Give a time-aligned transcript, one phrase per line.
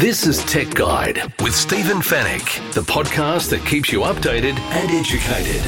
[0.00, 5.62] This is Tech Guide with Stephen Fenech, the podcast that keeps you updated and educated.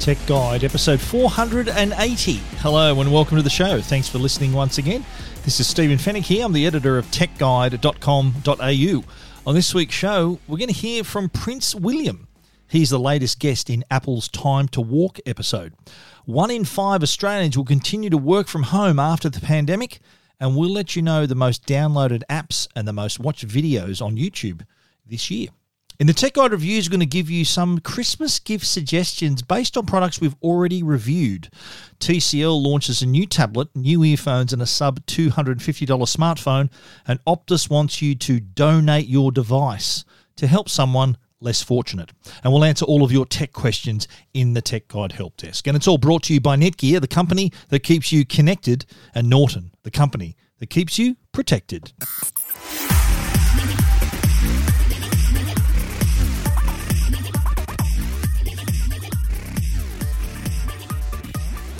[0.00, 2.32] Tech Guide, episode 480.
[2.58, 3.80] Hello and welcome to the show.
[3.80, 5.04] Thanks for listening once again.
[5.44, 6.44] This is Stephen Fenech here.
[6.44, 9.04] I'm the editor of techguide.com.au.
[9.46, 12.26] On this week's show, we're going to hear from Prince William.
[12.74, 15.74] He's the latest guest in Apple's Time to Walk episode.
[16.24, 20.00] One in five Australians will continue to work from home after the pandemic,
[20.40, 24.16] and we'll let you know the most downloaded apps and the most watched videos on
[24.16, 24.62] YouTube
[25.06, 25.50] this year.
[26.00, 29.76] In the Tech Guide reviews, we're going to give you some Christmas gift suggestions based
[29.76, 31.50] on products we've already reviewed.
[32.00, 36.72] TCL launches a new tablet, new earphones, and a sub $250 smartphone,
[37.06, 40.04] and Optus wants you to donate your device
[40.34, 42.10] to help someone less fortunate.
[42.42, 45.66] And we'll answer all of your tech questions in the Tech Guide Help Desk.
[45.66, 49.28] And it's all brought to you by Netgear, the company that keeps you connected, and
[49.28, 51.92] Norton, the company that keeps you protected.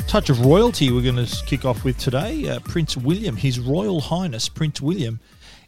[0.06, 2.48] Touch of royalty we're going to kick off with today.
[2.48, 5.18] Uh, Prince William, His Royal Highness Prince William,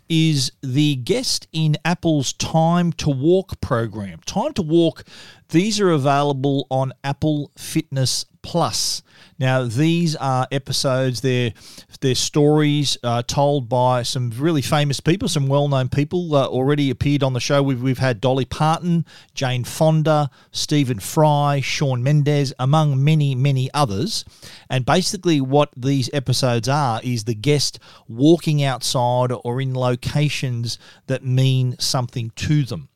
[0.09, 4.21] is the guest in Apple's Time to Walk program.
[4.27, 5.05] Time to Walk,
[5.48, 9.03] these are available on Apple Fitness Plus.
[9.39, 11.53] Now, these are episodes, they're,
[12.01, 16.89] they're stories uh, told by some really famous people, some well known people uh, already
[16.89, 17.62] appeared on the show.
[17.62, 24.25] We've, we've had Dolly Parton, Jane Fonda, Stephen Fry, Shawn Mendes, among many, many others.
[24.70, 31.25] And basically, what these episodes are is the guest walking outside or in locations that
[31.25, 32.89] mean something to them.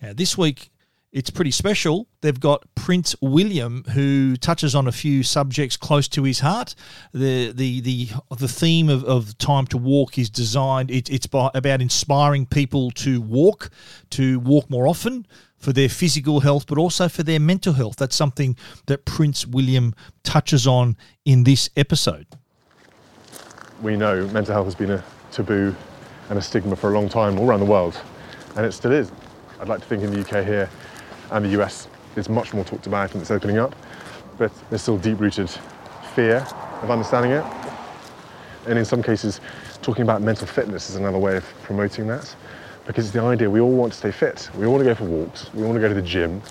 [0.00, 0.71] Now, this week,
[1.12, 2.08] it's pretty special.
[2.22, 6.74] They've got Prince William, who touches on a few subjects close to his heart.
[7.12, 10.90] the the the The theme of, of Time to Walk is designed.
[10.90, 13.70] It, it's by, about inspiring people to walk,
[14.10, 15.26] to walk more often
[15.58, 17.96] for their physical health, but also for their mental health.
[17.96, 19.94] That's something that Prince William
[20.24, 22.26] touches on in this episode.
[23.82, 25.74] We know mental health has been a taboo
[26.30, 28.00] and a stigma for a long time all around the world,
[28.56, 29.12] and it still is.
[29.60, 30.68] I'd like to think in the UK here
[31.32, 33.74] and the US is much more talked about and it's opening up,
[34.38, 35.50] but there's still deep-rooted
[36.14, 36.46] fear
[36.82, 37.44] of understanding it.
[38.66, 39.40] And in some cases,
[39.80, 42.34] talking about mental fitness is another way of promoting that,
[42.86, 44.50] because it's the idea we all want to stay fit.
[44.56, 45.52] We all want to go for walks.
[45.54, 46.42] We want to go to the gym.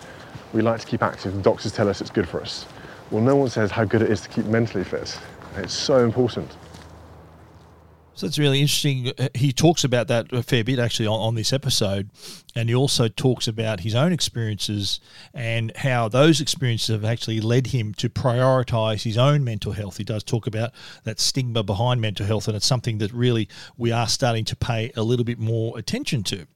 [0.54, 1.34] We like to keep active.
[1.34, 2.66] The doctors tell us it's good for us.
[3.12, 5.18] Well, no one says how good it is to keep mentally fit.
[5.58, 6.50] It's so important.
[8.14, 9.12] So it's really interesting.
[9.18, 12.10] Uh, he talks about that a fair bit actually on, on, this episode,
[12.56, 15.00] and he also talks about his own experiences
[15.34, 19.98] and how those experiences have actually led him to prioritize his own mental health.
[19.98, 20.72] He does talk about
[21.04, 24.92] that stigma behind mental health, and it's something that really we are starting to pay
[24.96, 26.48] a little bit more attention to.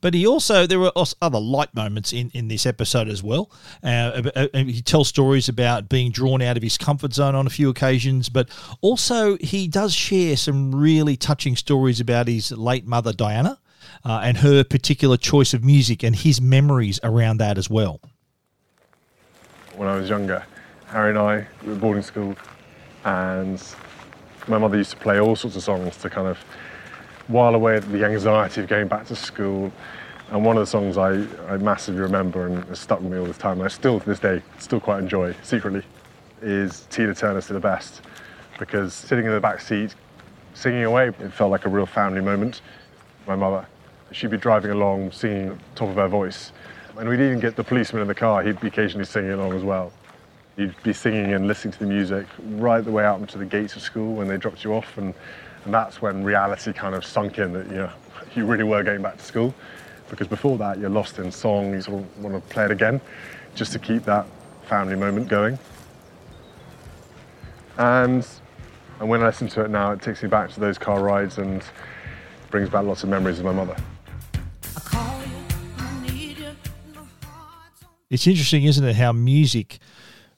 [0.00, 0.92] But he also, there were
[1.22, 3.50] other light moments in, in this episode as well.
[3.84, 7.50] Uh, uh, he tells stories about being drawn out of his comfort zone on a
[7.50, 8.48] few occasions, but
[8.80, 13.60] also he does share some really touching stories about his late mother, Diana,
[14.04, 18.00] uh, and her particular choice of music and his memories around that as well.
[19.76, 20.44] When I was younger,
[20.86, 22.36] Harry and I were boarding school,
[23.04, 23.62] and
[24.48, 26.38] my mother used to play all sorts of songs to kind of
[27.28, 29.72] while away the anxiety of going back to school.
[30.30, 33.26] And one of the songs I, I massively remember and has stuck with me all
[33.26, 35.82] this time, and I still to this day still quite enjoy secretly,
[36.40, 38.00] is Tina Turner's To the Best.
[38.58, 39.94] Because sitting in the back seat,
[40.54, 42.62] singing away, it felt like a real family moment.
[43.26, 43.66] My mother,
[44.10, 46.52] she'd be driving along, singing at the top of her voice.
[46.98, 49.62] And we'd even get the policeman in the car, he'd be occasionally singing along as
[49.62, 49.92] well.
[50.56, 53.74] He'd be singing and listening to the music right the way out into the gates
[53.76, 54.98] of school when they dropped you off.
[54.98, 55.14] And
[55.64, 57.90] and that's when reality kind of sunk in that you know,
[58.34, 59.54] you really were going back to school.
[60.10, 63.00] Because before that, you're lost in song, you sort of want to play it again
[63.54, 64.26] just to keep that
[64.66, 65.58] family moment going.
[67.78, 68.26] And,
[69.00, 71.38] and when I listen to it now, it takes me back to those car rides
[71.38, 71.64] and
[72.50, 73.76] brings back lots of memories of my mother.
[78.10, 79.78] It's interesting, isn't it, how music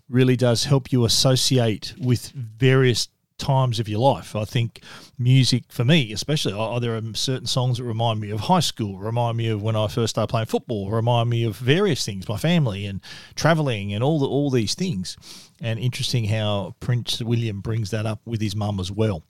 [0.09, 3.09] really does help you associate with various
[3.45, 4.35] times of your life.
[4.35, 4.81] I think
[5.19, 8.99] music for me, especially, oh, there are certain songs that remind me of high school,
[8.99, 12.39] remind me of when I first started playing football, remind me of various things, my
[12.39, 13.01] family and
[13.35, 15.17] traveling and all the, all these things.
[15.61, 19.23] And interesting how Prince William brings that up with his mum as well.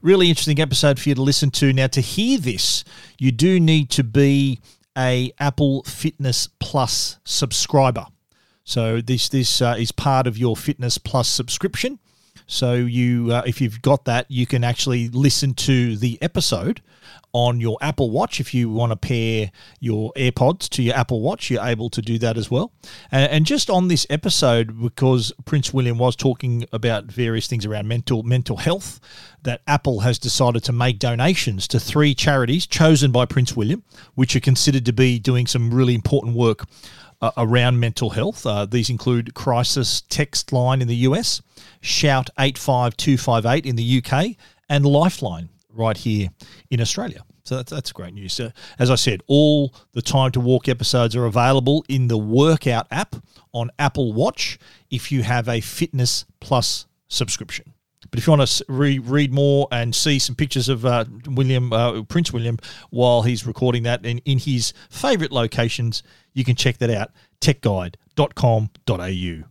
[0.00, 1.72] Really interesting episode for you to listen to.
[1.72, 2.84] Now, to hear this,
[3.18, 4.60] you do need to be
[4.96, 8.06] a Apple Fitness Plus subscriber.
[8.64, 11.98] So this this uh, is part of your Fitness Plus subscription.
[12.46, 16.80] So you, uh, if you've got that, you can actually listen to the episode
[17.32, 18.40] on your Apple Watch.
[18.40, 19.50] If you want to pair
[19.80, 22.72] your AirPods to your Apple Watch, you're able to do that as well.
[23.10, 27.88] And, and just on this episode, because Prince William was talking about various things around
[27.88, 29.00] mental mental health,
[29.42, 33.82] that Apple has decided to make donations to three charities chosen by Prince William,
[34.14, 36.64] which are considered to be doing some really important work
[37.20, 38.46] uh, around mental health.
[38.46, 41.42] Uh, these include Crisis Text Line in the US,
[41.80, 44.36] Shout 85258 in the UK,
[44.68, 46.30] and Lifeline right here
[46.70, 47.24] in Australia.
[47.44, 48.32] So that's, that's great news.
[48.32, 52.88] So, as I said, all the Time to Walk episodes are available in the Workout
[52.90, 53.14] app
[53.52, 54.58] on Apple Watch
[54.90, 57.75] if you have a Fitness Plus subscription.
[58.16, 61.70] But if you want to re- read more and see some pictures of uh, William
[61.70, 62.56] uh, Prince William
[62.88, 66.02] while he's recording that in, in his favourite locations,
[66.32, 67.10] you can check that out
[67.42, 69.48] techguide.com.au.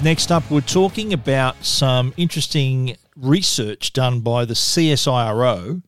[0.00, 5.82] Next up, we're talking about some interesting research done by the CSIRO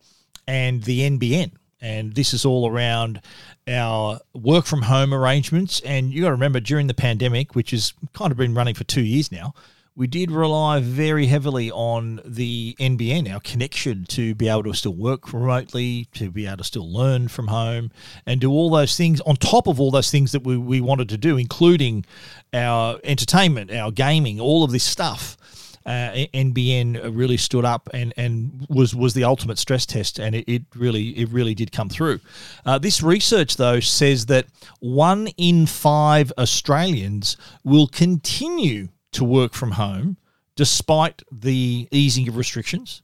[0.46, 1.52] and the NBN.
[1.80, 3.20] And this is all around
[3.66, 5.80] our work from home arrangements.
[5.80, 8.84] And you got to remember during the pandemic, which has kind of been running for
[8.84, 9.52] two years now,
[9.94, 14.94] we did rely very heavily on the NBN, our connection to be able to still
[14.94, 17.90] work remotely, to be able to still learn from home,
[18.24, 21.10] and do all those things on top of all those things that we, we wanted
[21.10, 22.06] to do, including
[22.54, 25.36] our entertainment, our gaming, all of this stuff.
[25.84, 30.48] Uh, NBN really stood up and, and was was the ultimate stress test, and it,
[30.48, 32.20] it really it really did come through.
[32.64, 34.46] Uh, this research though says that
[34.80, 40.16] one in five Australians will continue to work from home
[40.56, 43.02] despite the easing of restrictions.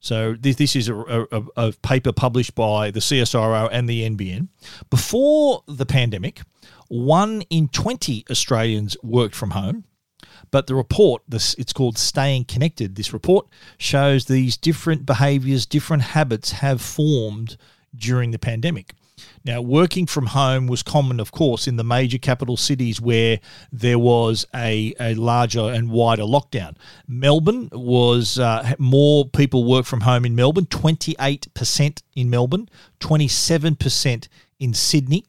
[0.00, 4.48] So this, this is a, a, a, paper published by the CSIRO and the NBN.
[4.90, 6.42] Before the pandemic,
[6.88, 9.84] one in 20 Australians worked from home.
[10.50, 12.94] But the report, this it's called Staying Connected.
[12.94, 13.46] This report
[13.78, 17.56] shows these different behaviours, different habits have formed
[17.96, 18.94] during the pandemic.
[19.44, 23.40] Now, working from home was common, of course, in the major capital cities where
[23.72, 26.76] there was a, a larger and wider lockdown.
[27.06, 32.68] Melbourne was uh, more people work from home in Melbourne, 28% in Melbourne,
[33.00, 34.28] 27%
[34.58, 35.24] in Sydney.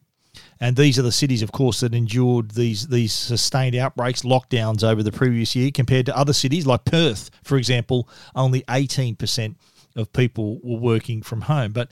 [0.60, 5.02] And these are the cities, of course, that endured these these sustained outbreaks, lockdowns over
[5.02, 8.08] the previous year, compared to other cities like Perth, for example.
[8.34, 9.54] Only 18%
[9.96, 11.72] of people were working from home.
[11.72, 11.90] But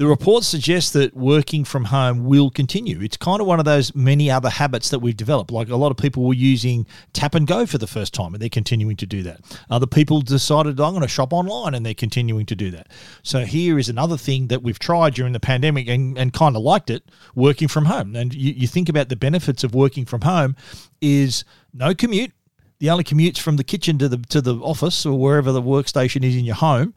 [0.00, 3.02] the report suggests that working from home will continue.
[3.02, 5.50] It's kind of one of those many other habits that we've developed.
[5.50, 8.40] Like a lot of people were using tap and go for the first time and
[8.40, 9.42] they're continuing to do that.
[9.68, 12.86] Other people decided, I'm going to shop online and they're continuing to do that.
[13.22, 16.62] So here is another thing that we've tried during the pandemic and, and kind of
[16.62, 17.02] liked it
[17.34, 18.16] working from home.
[18.16, 20.56] And you, you think about the benefits of working from home
[21.02, 21.44] is
[21.74, 22.32] no commute.
[22.80, 26.24] The only commutes from the kitchen to the to the office or wherever the workstation
[26.24, 26.94] is in your home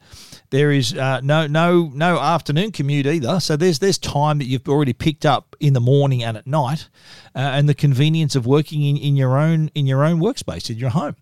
[0.54, 3.40] there is uh, no no no afternoon commute either.
[3.40, 6.90] So there's there's time that you've already picked up in the morning and at night,
[7.36, 10.78] uh, and the convenience of working in, in your own in your own workspace in
[10.78, 11.16] your home.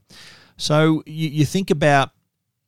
[0.58, 2.12] So you, you think about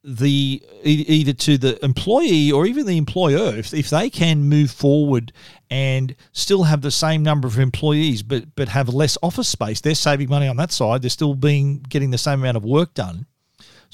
[0.06, 5.32] the either to the employee or even the employer if, if they can move forward
[5.70, 9.94] and still have the same number of employees but but have less office space they're
[9.94, 13.24] saving money on that side they're still being getting the same amount of work done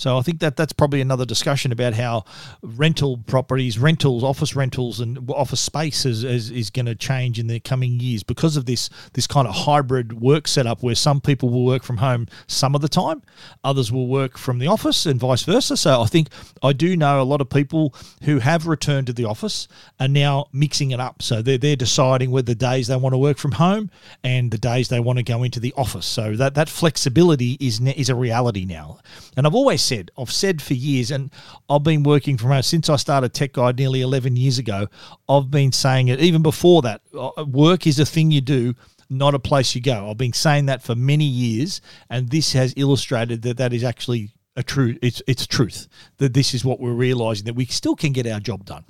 [0.00, 2.24] so I think that that's probably another discussion about how
[2.62, 7.48] rental properties, rentals, office rentals, and office space is, is, is going to change in
[7.48, 11.50] the coming years because of this this kind of hybrid work setup where some people
[11.50, 13.20] will work from home some of the time,
[13.62, 15.76] others will work from the office, and vice versa.
[15.76, 16.28] So I think
[16.62, 20.46] I do know a lot of people who have returned to the office are now
[20.50, 21.20] mixing it up.
[21.20, 23.90] So they're they're deciding whether the days they want to work from home
[24.24, 26.06] and the days they want to go into the office.
[26.06, 29.00] So that that flexibility is is a reality now.
[29.36, 31.30] And I've always said, I've said for years, and
[31.68, 34.86] I've been working from home since I started Tech Guide nearly 11 years ago.
[35.28, 37.02] I've been saying it even before that.
[37.12, 38.74] Uh, work is a thing you do,
[39.08, 40.08] not a place you go.
[40.08, 44.30] I've been saying that for many years, and this has illustrated that that is actually
[44.54, 44.96] a true.
[45.02, 48.40] It's it's truth that this is what we're realizing that we still can get our
[48.40, 48.84] job done.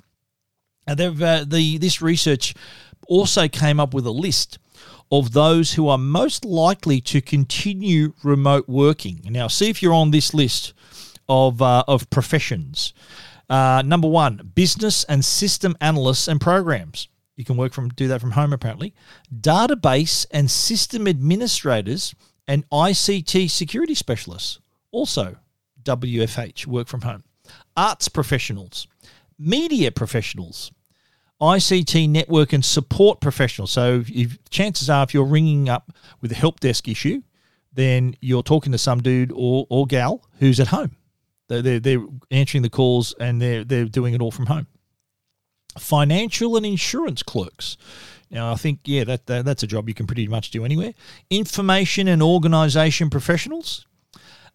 [0.85, 2.53] And uh, the this research
[3.07, 4.59] also came up with a list
[5.11, 9.21] of those who are most likely to continue remote working.
[9.25, 10.73] Now, see if you're on this list
[11.27, 12.93] of, uh, of professions.
[13.49, 17.09] Uh, number one, business and system analysts and programs.
[17.35, 18.93] You can work from do that from home apparently.
[19.33, 22.15] Database and system administrators
[22.47, 24.59] and ICT security specialists
[24.91, 25.37] also
[25.83, 27.23] WFH, work from home.
[27.75, 28.87] Arts professionals,
[29.39, 30.71] media professionals,
[31.41, 33.71] ICT network and support professionals.
[33.71, 37.21] So, if, chances are, if you're ringing up with a help desk issue,
[37.73, 40.95] then you're talking to some dude or, or gal who's at home.
[41.47, 44.67] They're, they're, they're answering the calls and they're, they're doing it all from home.
[45.77, 47.77] Financial and insurance clerks.
[48.29, 50.93] Now, I think, yeah, that, that that's a job you can pretty much do anywhere.
[51.29, 53.85] Information and organisation professionals,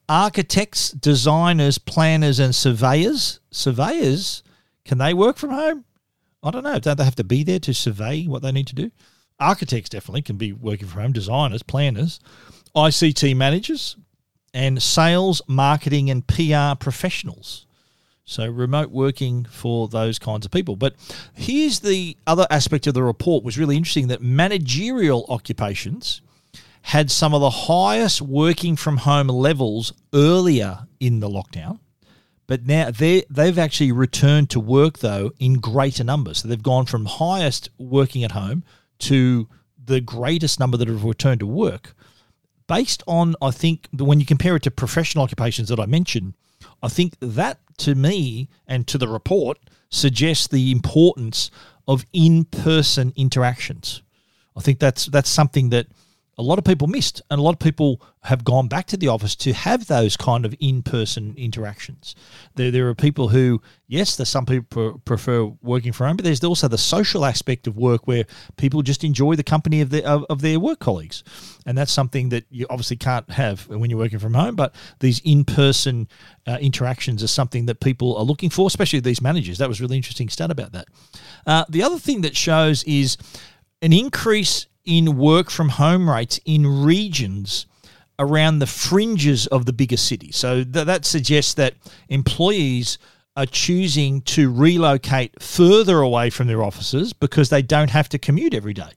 [0.08, 3.40] architects, designers, planners, and surveyors.
[3.50, 4.42] Surveyors,
[4.84, 5.84] can they work from home?
[6.42, 6.78] I don't know.
[6.78, 8.90] Don't they have to be there to survey what they need to do?
[9.38, 12.20] Architects definitely can be working from home, designers, planners,
[12.74, 13.96] ICT managers,
[14.54, 17.66] and sales, marketing, and PR professionals.
[18.24, 20.74] So remote working for those kinds of people.
[20.76, 20.94] But
[21.34, 26.22] here's the other aspect of the report was really interesting that managerial occupations
[26.82, 31.78] had some of the highest working from home levels earlier in the lockdown.
[32.46, 36.38] But now they they've actually returned to work though in greater numbers.
[36.38, 38.64] So they've gone from highest working at home
[39.00, 39.48] to
[39.84, 41.94] the greatest number that have returned to work.
[42.68, 46.34] Based on I think when you compare it to professional occupations that I mentioned,
[46.82, 49.58] I think that to me and to the report
[49.90, 51.50] suggests the importance
[51.88, 54.02] of in-person interactions.
[54.56, 55.86] I think that's that's something that
[56.38, 59.08] a lot of people missed, and a lot of people have gone back to the
[59.08, 62.14] office to have those kind of in-person interactions.
[62.56, 66.44] There, there are people who, yes, there's some people prefer working from home, but there's
[66.44, 68.24] also the social aspect of work where
[68.58, 71.24] people just enjoy the company of, the, of, of their work colleagues,
[71.64, 74.56] and that's something that you obviously can't have when you're working from home.
[74.56, 76.06] But these in-person
[76.46, 79.56] uh, interactions are something that people are looking for, especially these managers.
[79.56, 80.88] That was really interesting stat about that.
[81.46, 83.16] Uh, the other thing that shows is
[83.80, 87.66] an increase in work from home rates in regions
[88.18, 90.36] around the fringes of the bigger cities.
[90.36, 91.74] So th- that suggests that
[92.08, 92.96] employees
[93.36, 98.54] are choosing to relocate further away from their offices because they don't have to commute
[98.54, 98.92] every day.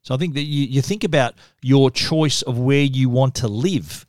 [0.00, 3.48] So I think that you, you think about your choice of where you want to
[3.48, 4.06] live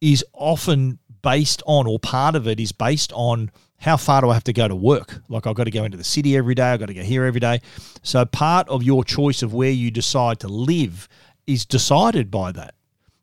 [0.00, 4.34] is often based on, or part of it is based on how far do I
[4.34, 5.22] have to go to work?
[5.28, 7.24] Like I've got to go into the city every day, I've got to go here
[7.24, 7.60] every day.
[8.02, 11.08] So part of your choice of where you decide to live
[11.46, 12.74] is decided by that.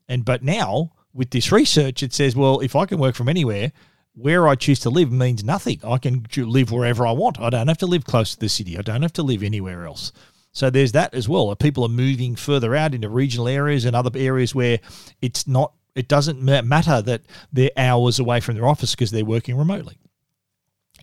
[0.08, 3.72] And but now with this research, it says, well, if I can work from anywhere,
[4.16, 5.80] where I choose to live means nothing.
[5.84, 7.40] I can live wherever I want.
[7.40, 8.78] I don't have to live close to the city.
[8.78, 10.14] I don't have to live anywhere else.
[10.54, 11.54] So there's that as well.
[11.58, 14.80] People are moving further out into regional areas and other areas where
[15.22, 15.74] it's not.
[15.96, 19.98] It doesn't matter that they're hours away from their office because they're working remotely.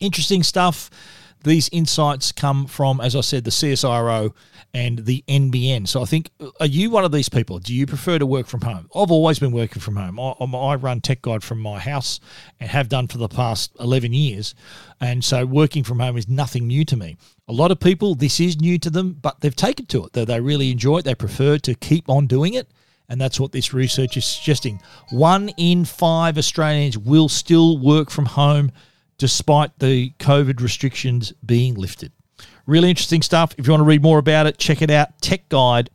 [0.03, 0.91] Interesting stuff.
[1.45, 4.33] These insights come from, as I said, the CSIRO
[4.75, 5.87] and the NBN.
[5.87, 7.61] So I think, are you one of these people?
[7.61, 8.89] Do you prefer to work from home?
[8.97, 10.19] I've always been working from home.
[10.19, 12.19] I, I run Tech Guide from my house
[12.59, 14.57] and have done for the past 11 years.
[15.01, 17.17] And so working from home is nothing new to me.
[17.47, 20.15] A lot of people, this is new to them, but they've taken to it.
[20.15, 21.05] They, they really enjoy it.
[21.05, 22.69] They prefer to keep on doing it.
[23.09, 24.81] And that's what this research is suggesting.
[25.11, 28.73] One in five Australians will still work from home
[29.23, 32.11] despite the COVID restrictions being lifted.
[32.67, 33.55] Really interesting stuff.
[33.57, 35.93] If you want to read more about it, check it out techguide.com.au.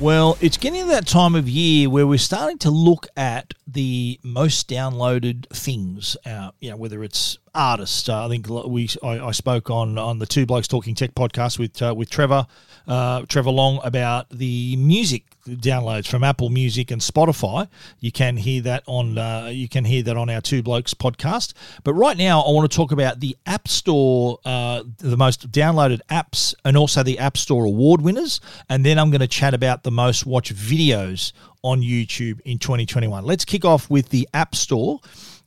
[0.00, 4.20] Well, it's getting to that time of year where we're starting to look at the
[4.22, 6.16] most downloaded things.
[6.24, 8.08] Uh, you know, whether it's artists.
[8.08, 11.58] Uh, I think we I, I, spoke on on the Two Blokes Talking Tech podcast
[11.58, 12.46] with uh, with Trevor
[12.86, 17.68] uh, Trevor Long about the music downloads from Apple Music and Spotify.
[18.00, 21.54] You can hear that on uh, you can hear that on our Two Blokes podcast.
[21.82, 26.00] But right now, I want to talk about the App Store, uh, the most downloaded
[26.10, 28.40] apps, and also the App Store award winners.
[28.68, 31.32] And then I'm going to chat about the most watched videos
[31.62, 33.24] on YouTube in 2021.
[33.24, 35.00] Let's kick off with the App Store.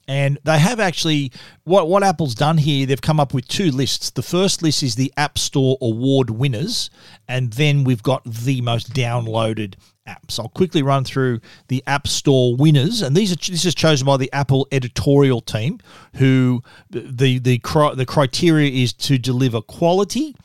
[0.08, 1.32] And they have actually
[1.66, 2.86] what what Apple's done here.
[2.86, 4.10] They've come up with two lists.
[4.12, 6.90] The first list is the App Store award winners,
[7.28, 9.76] and then we've got the most downloaded
[10.08, 10.40] apps.
[10.40, 14.18] I'll quickly run through the App Store winners, and these are this is chosen by
[14.18, 15.80] the Apple editorial team,
[16.16, 17.60] who the the
[17.96, 20.36] the criteria is to deliver quality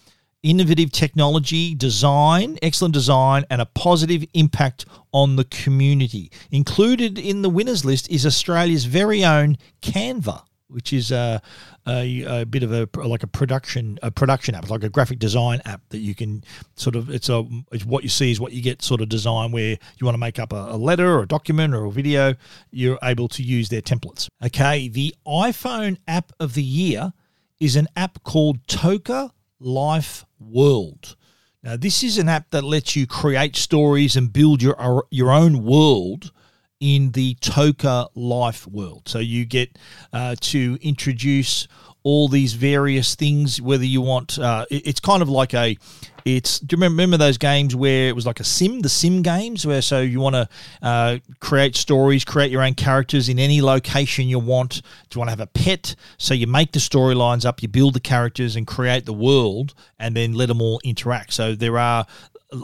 [0.42, 6.30] innovative technology, design, excellent design, and a positive impact on the community.
[6.50, 11.40] Included in the winners list is Australia's very own Canva, which is a,
[11.86, 15.60] a, a, bit of a like a production a production app, like a graphic design
[15.64, 16.42] app that you can
[16.76, 19.52] sort of it's a it's what you see is what you get sort of design
[19.52, 22.34] where you want to make up a, a letter or a document or a video,
[22.70, 24.28] you're able to use their templates.
[24.44, 27.12] Okay, the iPhone app of the year
[27.60, 29.30] is an app called Toca
[29.60, 31.16] Life World.
[31.62, 35.64] Now, this is an app that lets you create stories and build your your own
[35.64, 36.32] world
[36.80, 39.08] in the Toca Life world.
[39.08, 39.78] So you get
[40.12, 41.68] uh, to introduce
[42.02, 43.62] all these various things.
[43.62, 45.76] Whether you want, uh, it's kind of like a
[46.24, 49.66] it's do you remember those games where it was like a sim, the sim games,
[49.66, 50.48] where so you want to
[50.82, 54.82] uh, create stories, create your own characters in any location you want.
[55.10, 55.94] Do you want to have a pet?
[56.18, 60.16] So you make the storylines up, you build the characters, and create the world, and
[60.16, 61.32] then let them all interact.
[61.32, 62.06] So there are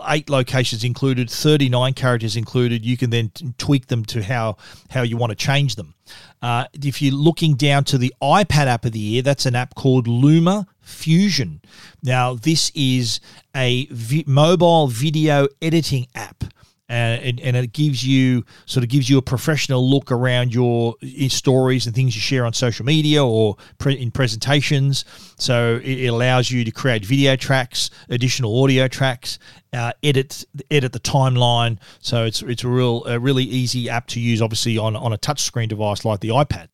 [0.08, 2.84] eight locations included, 39 characters included.
[2.84, 4.56] You can then tweak them to how
[4.90, 5.94] how you want to change them.
[6.40, 9.74] Uh, if you're looking down to the iPad app of the year, that's an app
[9.74, 11.60] called Luma Fusion.
[12.02, 13.20] Now, this is
[13.54, 16.44] a vi- mobile video editing app
[16.88, 20.94] and, and it gives you sort of gives you a professional look around your
[21.28, 25.04] stories and things you share on social media or pre- in presentations.
[25.38, 29.38] So it, allows you to create video tracks, additional audio tracks,
[29.74, 31.78] uh, edit edit the timeline.
[32.00, 35.18] So it's it's a real a really easy app to use, obviously on on a
[35.18, 36.68] touchscreen device like the iPad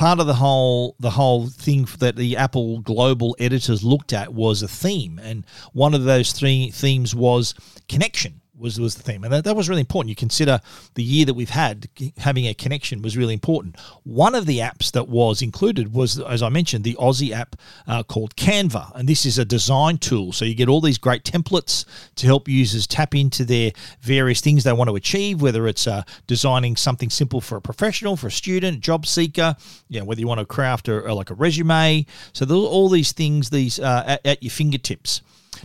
[0.00, 4.62] part of the whole the whole thing that the Apple global editors looked at was
[4.62, 7.54] a theme, and one of those three themes was
[7.86, 10.10] connection was was the theme, and that, that was really important.
[10.10, 10.60] You consider
[10.94, 11.88] the year that we've had
[12.18, 13.76] having a connection was really important.
[14.04, 18.02] One of the apps that was included was, as I mentioned, the Aussie app uh,
[18.02, 20.32] called Canva, and this is a design tool.
[20.32, 21.84] So you get all these great templates
[22.16, 26.02] to help users tap into their various things they want to achieve, whether it's uh,
[26.26, 29.56] designing something simple for a professional, for a student, job seeker,
[29.88, 32.04] you know, whether you want to craft a, like a resume.
[32.32, 35.22] So all these things, these uh, at, at your fingertips.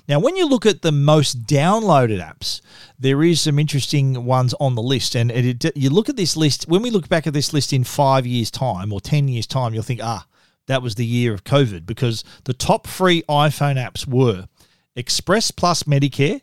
[0.07, 2.61] Now, when you look at the most downloaded apps,
[2.99, 5.15] there is some interesting ones on the list.
[5.15, 7.73] And it, it, you look at this list, when we look back at this list
[7.73, 10.25] in five years' time or 10 years' time, you'll think, ah,
[10.67, 14.47] that was the year of COVID because the top three iPhone apps were
[14.95, 16.41] Express Plus Medicare,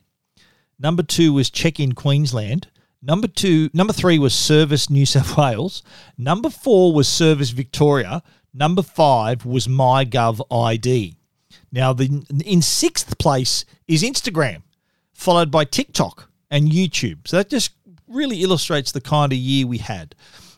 [0.78, 2.68] number two was Check in Queensland,
[3.00, 5.82] number two, number three was Service New South Wales,
[6.16, 8.22] number four was Service Victoria,
[8.54, 11.16] number five was MyGov ID.
[11.72, 14.62] Now, the in sixth place is Instagram,
[15.14, 17.26] followed by TikTok and YouTube.
[17.26, 17.72] So that just
[18.06, 20.14] really illustrates the kind of year we had.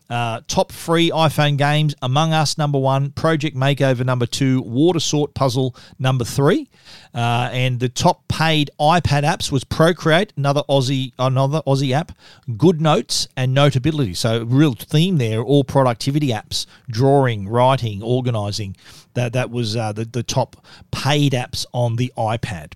[0.09, 5.33] Uh, top three iPhone games Among Us, number one, Project Makeover, number two, Water Sort
[5.33, 6.69] Puzzle, number three.
[7.13, 12.11] Uh, and the top paid iPad apps was Procreate, another Aussie, another Aussie app,
[12.57, 14.13] Good Notes, and Notability.
[14.13, 18.75] So, real theme there, all productivity apps, drawing, writing, organizing.
[19.15, 20.57] That, that was uh, the, the top
[20.91, 22.73] paid apps on the iPad.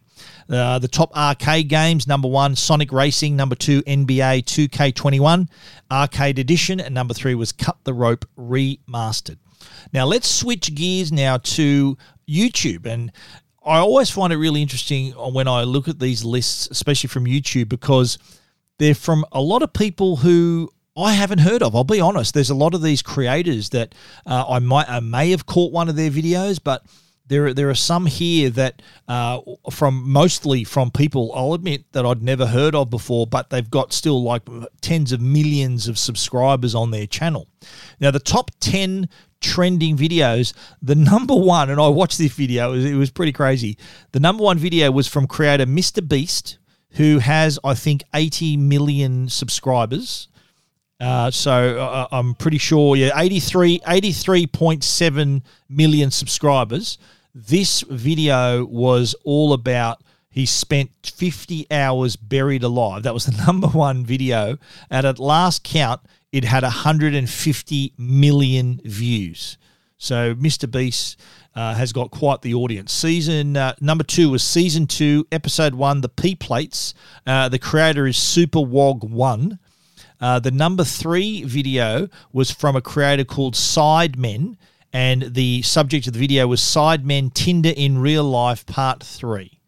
[0.50, 5.48] Uh, the top arcade games number one, Sonic Racing, number two, NBA 2K21
[5.92, 9.38] Arcade Edition, and number three was Cut the Rope Remastered.
[9.94, 12.86] Now, let's switch gears now to YouTube.
[12.86, 13.12] And
[13.66, 17.70] I always find it really interesting when I look at these lists, especially from YouTube,
[17.70, 18.18] because
[18.78, 21.76] they're from a lot of people who I haven't heard of.
[21.76, 22.34] I'll be honest.
[22.34, 23.94] There's a lot of these creators that
[24.26, 26.84] uh, I might I may have caught one of their videos, but
[27.30, 29.40] there there are some here that uh,
[29.72, 33.94] from mostly from people I'll admit that I'd never heard of before, but they've got
[33.94, 34.42] still like
[34.82, 37.48] tens of millions of subscribers on their channel.
[38.00, 39.08] Now the top ten
[39.42, 43.32] trending videos, the number one, and I watched this video, it was, it was pretty
[43.32, 43.78] crazy.
[44.12, 46.58] The number one video was from creator Mr Beast,
[46.92, 50.28] who has I think eighty million subscribers.
[51.00, 56.98] Uh, so uh, I'm pretty sure, yeah, 83, 83.7 million subscribers.
[57.48, 63.04] This video was all about he spent 50 hours buried alive.
[63.04, 64.58] That was the number one video.
[64.90, 66.02] And at last count,
[66.34, 69.58] it had 150 million views.
[69.98, 70.70] So Mr.
[70.70, 71.18] Beast
[71.56, 72.92] uh, has got quite the audience.
[72.92, 76.94] Season uh, number two was season two, episode one, the P plates.
[77.26, 79.60] Uh, the creator is Super Wog One.
[80.20, 84.58] Uh, the number three video was from a creator called Sidemen
[84.94, 89.60] and the subject of the video was Sidemen Tinder in Real Life Part 3.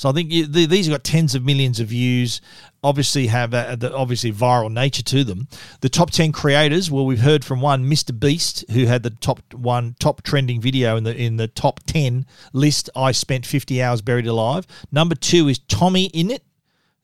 [0.00, 2.40] So I think these have got tens of millions of views.
[2.82, 5.46] Obviously, have a, the obviously viral nature to them.
[5.82, 6.90] The top ten creators.
[6.90, 8.18] Well, we've heard from one, Mr.
[8.18, 12.24] Beast, who had the top one top trending video in the in the top ten
[12.54, 12.88] list.
[12.96, 14.66] I spent fifty hours buried alive.
[14.90, 16.40] Number two is Tommy Innit,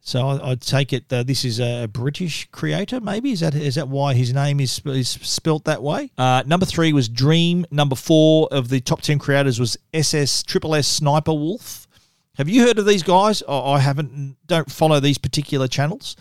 [0.07, 3.01] so I, take it uh, this is a British creator.
[3.01, 6.13] Maybe is that is that why his name is is spelt that way?
[6.17, 7.67] Uh, number three was Dream.
[7.73, 11.89] Number four of the top ten creators was SS Triple S Sniper Wolf.
[12.37, 13.43] Have you heard of these guys?
[13.49, 14.37] I haven't.
[14.47, 16.15] Don't follow these particular channels.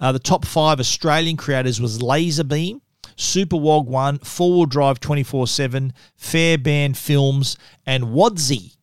[0.00, 2.80] Uh, the top five Australian creators was Laserbeam,
[3.16, 8.76] Super Wog 1, Four Wheel Drive 24 7, Fairband Films, and Wadsy,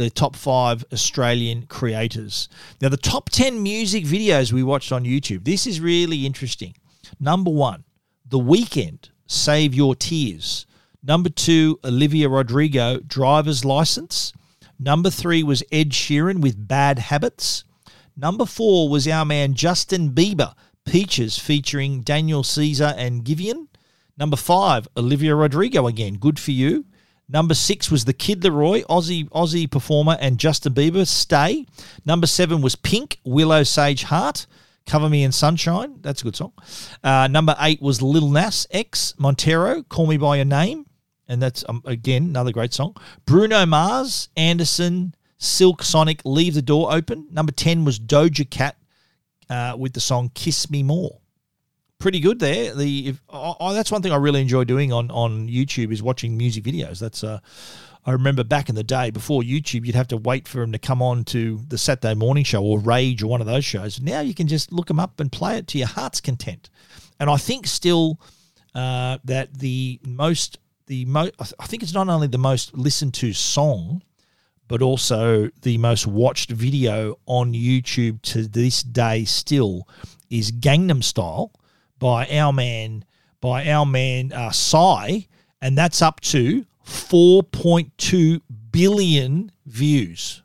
[0.00, 2.48] the top five Australian creators.
[2.80, 5.44] Now, the top 10 music videos we watched on YouTube.
[5.44, 6.74] This is really interesting.
[7.20, 7.84] Number one,
[8.26, 10.64] The Weeknd, Save Your Tears.
[11.02, 14.32] Number two, Olivia Rodrigo, Driver's License.
[14.78, 17.64] Number three was Ed Sheeran with Bad Habits.
[18.16, 20.54] Number four was our man Justin Bieber,
[20.86, 23.68] Peaches, featuring Daniel Caesar and Giveon.
[24.16, 26.86] Number five, Olivia Rodrigo again, Good for You.
[27.32, 31.64] Number six was the Kid LAROI, Aussie Aussie performer, and Justin Bieber, Stay.
[32.04, 34.46] Number seven was Pink, Willow Sage Hart.
[34.86, 35.98] Cover Me in Sunshine.
[36.00, 36.52] That's a good song.
[37.04, 40.86] Uh, number eight was Lil Nas X, Montero, Call Me By Your Name.
[41.28, 42.96] And that's, um, again, another great song.
[43.24, 47.28] Bruno Mars, Anderson, Silk Sonic, Leave the Door Open.
[47.30, 48.76] Number 10 was Doja Cat
[49.48, 51.20] uh, with the song Kiss Me More.
[52.00, 52.74] Pretty good there.
[52.74, 56.34] The if, oh, that's one thing I really enjoy doing on, on YouTube is watching
[56.34, 56.98] music videos.
[56.98, 57.40] That's uh,
[58.06, 60.78] I remember back in the day before YouTube, you'd have to wait for them to
[60.78, 64.00] come on to the Saturday morning show or Rage or one of those shows.
[64.00, 66.70] Now you can just look them up and play it to your heart's content.
[67.18, 68.18] And I think still
[68.74, 73.34] uh, that the most the most I think it's not only the most listened to
[73.34, 74.02] song,
[74.68, 79.86] but also the most watched video on YouTube to this day still
[80.30, 81.52] is Gangnam Style
[82.00, 83.04] by our man
[83.40, 84.52] by our man uh,
[85.62, 90.42] and that's up to 4.2 billion views.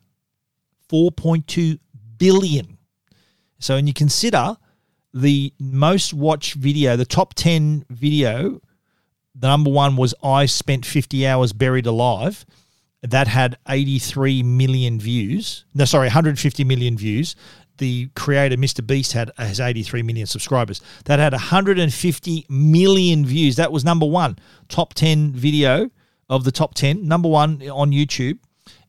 [0.90, 1.78] 4.2
[2.18, 2.78] billion.
[3.58, 4.56] So, when you consider
[5.12, 8.60] the most watched video, the top 10 video,
[9.34, 12.44] the number one was I Spent 50 Hours Buried Alive.
[13.02, 15.64] That had 83 million views.
[15.74, 17.36] No, sorry, 150 million views
[17.78, 18.86] the creator Mr.
[18.86, 20.80] Beast had has 83 million subscribers.
[21.04, 23.56] That had 150 million views.
[23.56, 25.90] That was number one, top 10 video
[26.28, 28.38] of the top 10, number one on YouTube.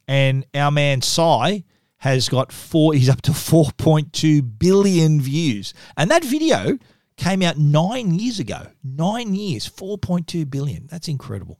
[0.08, 1.60] And our man Psy
[1.98, 5.74] has got four, he's up to 4.2 billion views.
[5.96, 6.78] And that video
[7.18, 8.68] came out nine years ago.
[8.84, 10.88] Nine years, 4.2 billion.
[10.88, 11.60] That's incredible.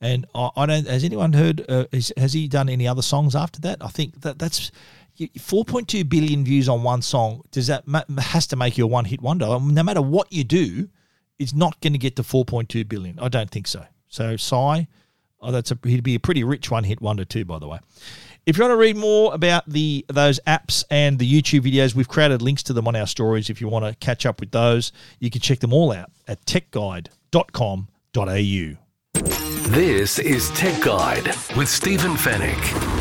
[0.00, 3.34] And I, I don't, has anyone heard, uh, is, has he done any other songs
[3.34, 3.78] after that?
[3.82, 4.70] I think that that's
[5.20, 7.42] 4.2 billion views on one song.
[7.50, 7.84] Does that
[8.18, 9.46] has to make you a one hit wonder?
[9.46, 10.88] No matter what you do,
[11.38, 13.18] it's not going to get to 4.2 billion.
[13.18, 13.84] I don't think so.
[14.08, 14.84] So Psy,
[15.40, 17.78] oh, that's a he'd be a pretty rich one hit wonder too, by the way.
[18.46, 22.08] If you want to read more about the those apps and the YouTube videos, we've
[22.08, 23.50] created links to them on our stories.
[23.50, 26.44] If you want to catch up with those, you can check them all out at
[26.46, 28.76] techguide.com.au.
[29.70, 32.99] This is Tech Guide with Stephen Fenech.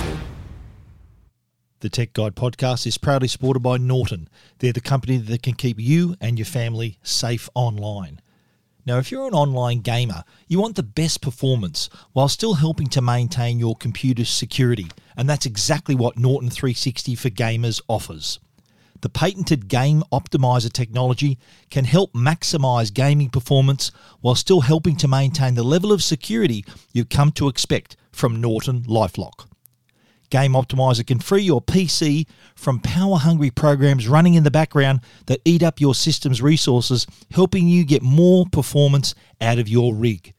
[1.82, 4.28] The Tech Guide podcast is proudly supported by Norton.
[4.58, 8.20] They're the company that can keep you and your family safe online.
[8.86, 13.02] Now, if you're an online gamer, you want the best performance while still helping to
[13.02, 18.42] maintain your computer's security, and that's exactly what Norton 360 for Gamers offers.
[19.00, 21.38] The patented Game Optimizer technology
[21.70, 23.90] can help maximize gaming performance
[24.20, 28.82] while still helping to maintain the level of security you've come to expect from Norton
[28.82, 29.49] Lifelock.
[30.30, 35.42] Game Optimizer can free your PC from power hungry programs running in the background that
[35.46, 40.34] eat up your system's resources, helping you get more performance out of your rig.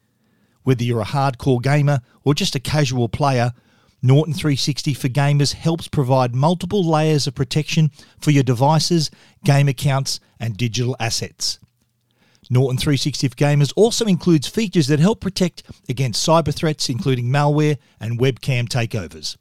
[0.63, 3.53] Whether you're a hardcore gamer or just a casual player,
[4.03, 9.11] Norton 360 for Gamers helps provide multiple layers of protection for your devices,
[9.45, 11.59] game accounts, and digital assets.
[12.49, 17.79] Norton 360 for Gamers also includes features that help protect against cyber threats, including malware
[18.01, 19.37] and webcam takeovers.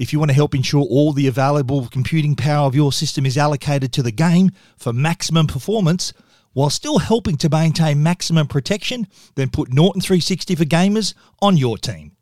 [0.00, 3.36] If you want to help ensure all the available computing power of your system is
[3.36, 6.14] allocated to the game for maximum performance,
[6.54, 11.76] while still helping to maintain maximum protection, then put Norton 360 for Gamers on your
[11.76, 12.12] team.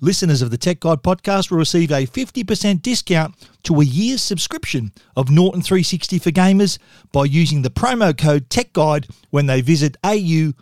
[0.00, 4.92] Listeners of the Tech Guide podcast will receive a 50% discount to a year's subscription
[5.16, 6.78] of Norton 360 for Gamers
[7.10, 10.54] by using the promo code Tech Guide when they visit au.norton.com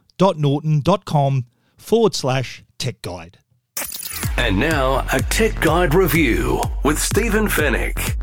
[1.77, 3.41] forward slash Tech Guide.
[4.39, 8.15] And now, a Tech Guide review with Stephen Fenech.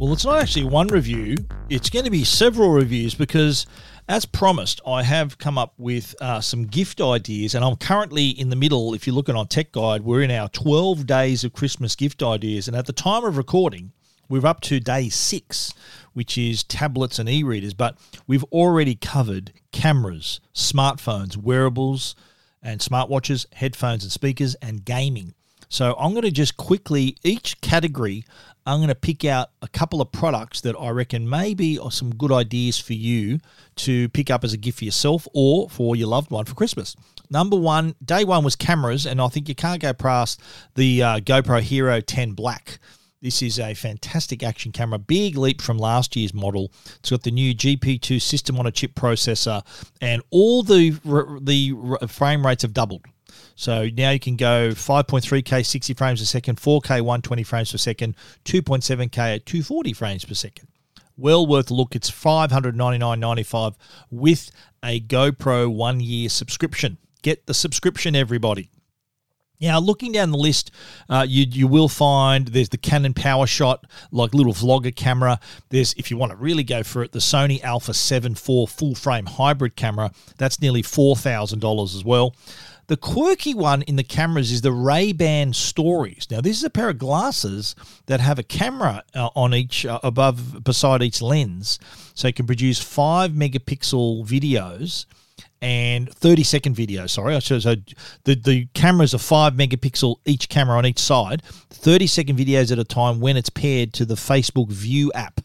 [0.00, 1.36] Well, it's not actually one review,
[1.68, 3.66] it's going to be several reviews because,
[4.08, 7.54] as promised, I have come up with uh, some gift ideas.
[7.54, 10.48] And I'm currently in the middle, if you're looking on Tech Guide, we're in our
[10.48, 12.68] 12 days of Christmas gift ideas.
[12.68, 13.92] And at the time of recording,
[14.30, 15.74] we're up to day six,
[16.14, 22.16] which is tablets and e readers, but we've already covered cameras, smartphones, wearables,
[22.62, 25.34] and smartwatches, headphones and speakers, and gaming.
[25.68, 28.24] So I'm going to just quickly, each category,
[28.66, 32.14] I'm going to pick out a couple of products that I reckon maybe are some
[32.14, 33.40] good ideas for you
[33.76, 36.96] to pick up as a gift for yourself or for your loved one for Christmas.
[37.30, 40.40] Number one, day one was cameras, and I think you can't go past
[40.74, 42.78] the uh, GoPro Hero 10 Black.
[43.20, 46.70] This is a fantastic action camera, big leap from last year's model.
[47.00, 49.64] It's got the new GP2 system on a chip processor,
[50.00, 50.90] and all the
[51.42, 53.06] the frame rates have doubled.
[53.56, 58.14] So now you can go 5.3K 60 frames a second, 4K 120 frames per second,
[58.44, 60.68] 2.7K at 240 frames per second.
[61.16, 61.96] Well worth a look.
[61.96, 63.74] It's $599.95
[64.12, 64.52] with
[64.84, 66.98] a GoPro one year subscription.
[67.22, 68.70] Get the subscription, everybody.
[69.60, 70.70] Now, looking down the list,
[71.08, 73.78] uh, you you will find there's the Canon PowerShot,
[74.12, 75.40] like little vlogger camera.
[75.70, 78.94] There's, if you want to really go for it, the Sony Alpha 7 IV full
[78.94, 80.12] frame hybrid camera.
[80.36, 82.34] That's nearly four thousand dollars as well.
[82.86, 86.26] The quirky one in the cameras is the Ray-Ban Stories.
[86.30, 90.00] Now, this is a pair of glasses that have a camera uh, on each uh,
[90.02, 91.78] above beside each lens,
[92.14, 95.04] so it can produce five megapixel videos
[95.60, 97.06] and 30 second video.
[97.06, 102.38] Sorry, so, the the cameras are five megapixel each camera on each side, 30 second
[102.38, 105.40] videos at a time when it's paired to the Facebook View app.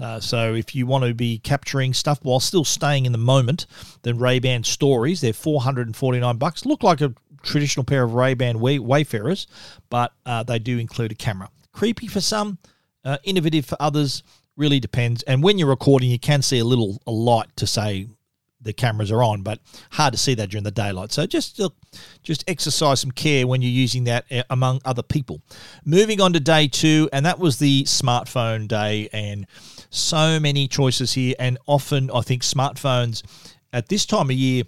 [0.00, 3.66] Uh, so if you want to be capturing stuff while still staying in the moment,
[4.02, 6.66] then Ray-Ban Stories they're 449 bucks.
[6.66, 9.46] Look like a traditional pair of Ray-Ban Wayfarers,
[9.90, 11.48] but uh, they do include a camera.
[11.72, 12.58] Creepy for some,
[13.04, 14.22] uh, innovative for others.
[14.56, 15.22] Really depends.
[15.24, 18.06] And when you're recording, you can see a little a light to say
[18.64, 19.60] the cameras are on, but
[19.92, 21.12] hard to see that during the daylight.
[21.12, 21.70] So just uh,
[22.22, 25.40] just exercise some care when you're using that uh, among other people.
[25.84, 29.46] Moving on to day two, and that was the smartphone day, and
[29.90, 33.22] so many choices here, and often I think smartphones
[33.72, 34.64] at this time of year.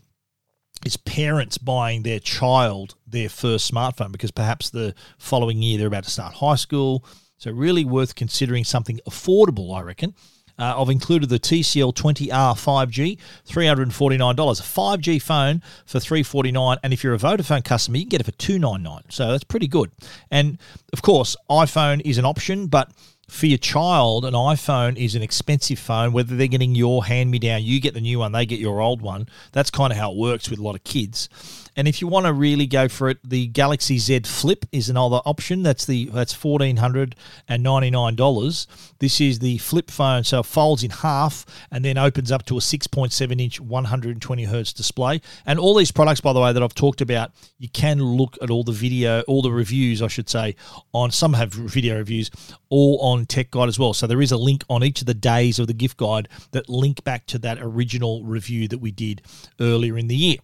[0.84, 6.04] It's parents buying their child their first smartphone because perhaps the following year they're about
[6.04, 7.04] to start high school.
[7.38, 10.14] So, really worth considering something affordable, I reckon.
[10.58, 14.30] Uh, I've included the TCL 20R 5G, $349.
[14.36, 18.24] A 5G phone for $349 and if you're a Vodafone customer, you can get it
[18.24, 19.12] for $299.
[19.12, 19.90] So that's pretty good.
[20.30, 20.58] And
[20.92, 22.90] of course, iPhone is an option, but
[23.28, 26.12] for your child, an iPhone is an expensive phone.
[26.12, 28.80] Whether they're getting your hand me down, you get the new one, they get your
[28.80, 29.28] old one.
[29.52, 31.28] That's kind of how it works with a lot of kids.
[31.76, 35.20] And if you want to really go for it, the Galaxy Z Flip is another
[35.26, 35.62] option.
[35.62, 37.14] That's the that's fourteen hundred
[37.48, 38.66] and ninety nine dollars.
[38.98, 42.56] This is the flip phone, so it folds in half and then opens up to
[42.56, 45.20] a six point seven inch, one hundred and twenty hertz display.
[45.44, 48.48] And all these products, by the way, that I've talked about, you can look at
[48.48, 50.56] all the video, all the reviews, I should say,
[50.94, 52.30] on some have video reviews,
[52.70, 53.92] all on Tech Guide as well.
[53.92, 56.70] So there is a link on each of the days of the gift guide that
[56.70, 59.20] link back to that original review that we did
[59.60, 60.38] earlier in the year.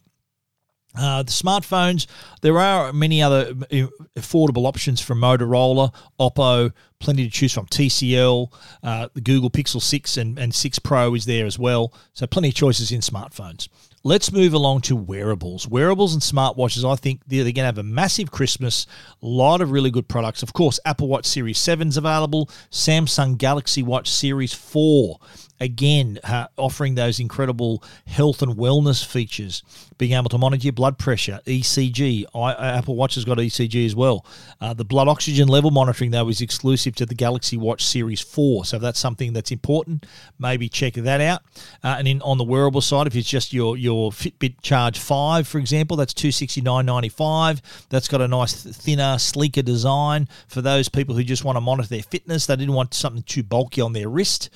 [0.95, 2.07] Uh, the smartphones,
[2.43, 7.67] there are many other uh, affordable options from Motorola, Oppo, plenty to choose from.
[7.67, 8.53] TCL,
[8.83, 11.95] uh, the Google Pixel 6 and, and 6 Pro is there as well.
[12.13, 13.69] So, plenty of choices in smartphones.
[14.05, 15.69] Let's move along to wearables.
[15.69, 18.87] Wearables and smartwatches, I think they're, they're going to have a massive Christmas.
[19.23, 20.43] A lot of really good products.
[20.43, 25.21] Of course, Apple Watch Series 7 is available, Samsung Galaxy Watch Series 4
[25.63, 29.63] again uh, offering those incredible health and wellness features
[29.97, 33.95] being able to monitor your blood pressure ecg I, apple watch has got ecg as
[33.95, 34.27] well.
[34.61, 38.65] Uh, the blood oxygen level monitoring though is exclusive to the galaxy watch series 4
[38.65, 40.05] so if that's something that's important.
[40.39, 41.43] Maybe check that out.
[41.85, 45.47] Uh, and in on the wearable side if it's just your your fitbit charge 5
[45.47, 50.29] for example that's 269.95 that's got a nice thinner sleeker design.
[50.49, 53.45] For those people who just want to monitor their fitness they didn't want something too
[53.45, 54.51] bulky on their wrist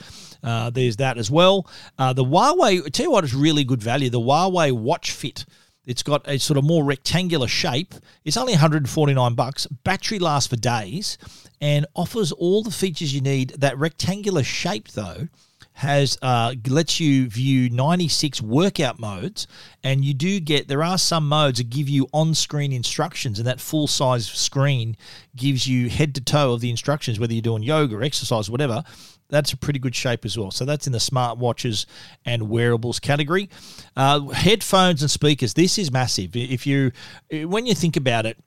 [0.47, 1.69] uh, there's that as well.
[1.99, 4.09] Uh, the Huawei, tell you what is really good value.
[4.09, 5.45] The Huawei Watch Fit.
[5.85, 7.95] It's got a sort of more rectangular shape.
[8.25, 9.67] It's only 149 bucks.
[9.85, 11.17] Battery lasts for days
[11.61, 13.51] and offers all the features you need.
[13.59, 15.29] That rectangular shape, though,
[15.77, 19.47] has uh, lets you view 96 workout modes
[19.85, 23.61] and you do get there are some modes that give you on-screen instructions and that
[23.61, 24.97] full size screen
[25.37, 28.83] gives you head to toe of the instructions whether you're doing yoga or exercise whatever
[29.29, 30.51] that's a pretty good shape as well.
[30.51, 31.87] So that's in the smartwatches
[32.25, 33.51] and wearables category.
[33.97, 35.55] Uh, headphones and speakers.
[35.55, 36.37] This is massive.
[36.37, 36.93] If you,
[37.31, 38.39] when you think about it,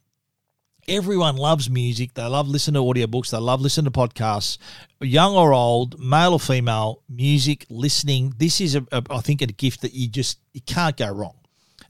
[0.89, 2.13] everyone loves music.
[2.15, 3.31] They love listening to audiobooks.
[3.31, 4.57] They love listening to podcasts,
[4.99, 7.03] young or old, male or female.
[7.07, 8.33] Music listening.
[8.37, 11.35] This is, a, a, I think, a gift that you just you can't go wrong.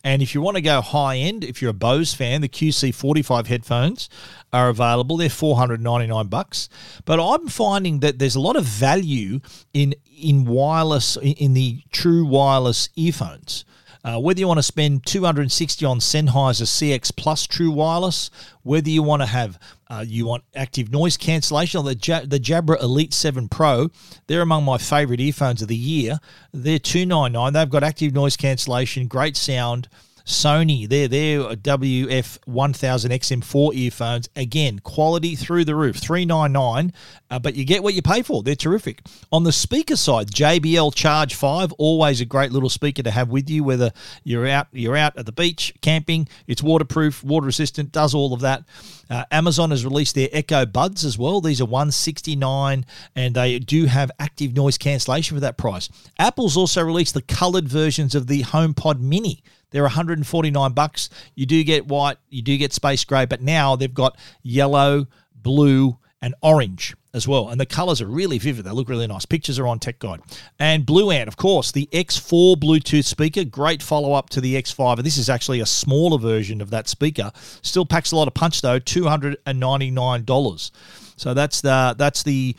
[0.04, 3.48] And if you want to go high end, if you're a Bose fan, the QC45
[3.48, 4.10] headphones
[4.54, 5.18] are available.
[5.18, 6.70] They're 499 bucks.
[7.06, 9.40] But I'm finding that there's a lot of value
[9.74, 13.66] in in wireless in the true wireless earphones.
[14.04, 18.30] Uh, whether you want to spend 260 on Sennheiser CX Plus True Wireless,
[18.64, 19.60] whether you want to have
[19.90, 23.90] uh, you want active noise cancellation, the ja- the Jabra Elite 7 Pro,
[24.28, 26.20] they're among my favorite earphones of the year.
[26.54, 27.54] They're 299.
[27.54, 29.90] They've got active noise cancellation, great sound
[30.30, 34.30] Sony, they're their WF1000XM4 earphones.
[34.36, 36.94] Again, quality through the roof, 399
[37.32, 38.42] uh, but you get what you pay for.
[38.42, 39.02] They're terrific.
[39.32, 43.50] On the speaker side, JBL Charge 5, always a great little speaker to have with
[43.50, 43.92] you, whether
[44.24, 48.42] you're out you're out at the beach, camping, it's waterproof, water resistant, does all of
[48.42, 48.64] that.
[49.10, 51.42] Uh, Amazon has released their Echo Buds as well.
[51.42, 55.90] These are 169 and they do have active noise cancellation for that price.
[56.18, 59.44] Apple's also released the colored versions of the HomePod Mini.
[59.72, 61.10] They're 149 bucks.
[61.36, 65.98] You do get white, you do get space gray, but now they've got yellow, blue,
[66.22, 67.50] and orange as well.
[67.50, 68.66] And the colors are really vivid.
[68.66, 69.26] They look really nice.
[69.26, 70.20] Pictures are on Tech Guide.
[70.60, 73.44] And Blue Ant, of course, the X4 Bluetooth speaker.
[73.46, 74.98] Great follow up to the X5.
[74.98, 77.32] And this is actually a smaller version of that speaker.
[77.62, 78.80] Still packs a lot of punch though.
[78.80, 80.72] $299.
[81.16, 82.56] So that's the that's the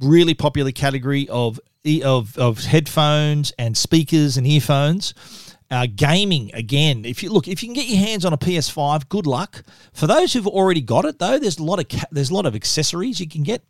[0.00, 1.58] really popular category of
[2.04, 5.14] of, of headphones and speakers and earphones.
[5.70, 7.04] Uh, gaming again.
[7.04, 9.62] If you look, if you can get your hands on a PS5, good luck.
[9.92, 12.44] For those who've already got it, though, there's a lot of ca- there's a lot
[12.44, 13.62] of accessories you can get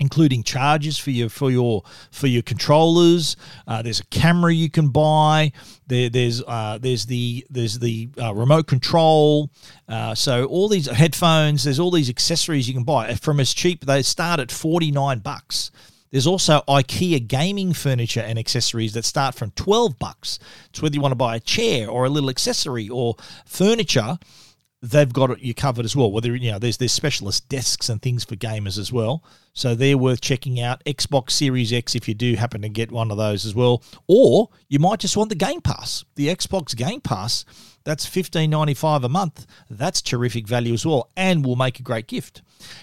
[0.00, 3.36] including charges for your for your for your controllers.
[3.66, 5.52] Uh, there's a camera you can buy.
[5.86, 9.50] There, there's uh, there's the there's the uh, remote control.
[9.88, 11.64] Uh, so all these headphones.
[11.64, 13.84] There's all these accessories you can buy from as cheap.
[13.84, 15.70] They start at forty nine bucks.
[16.10, 20.38] There's also IKEA gaming furniture and accessories that start from 12 bucks.
[20.70, 23.16] It's whether you want to buy a chair or a little accessory or
[23.46, 24.18] furniture,
[24.82, 26.10] they've got you covered as well.
[26.10, 29.24] Whether you know there's there's specialist desks and things for gamers as well.
[29.52, 30.84] So they're worth checking out.
[30.84, 33.82] Xbox Series X if you do happen to get one of those as well.
[34.06, 36.04] Or you might just want the Game Pass.
[36.14, 37.44] The Xbox Game Pass,
[37.88, 39.46] that's fifteen ninety five a month.
[39.70, 42.42] That's terrific value as well and will make a great gift.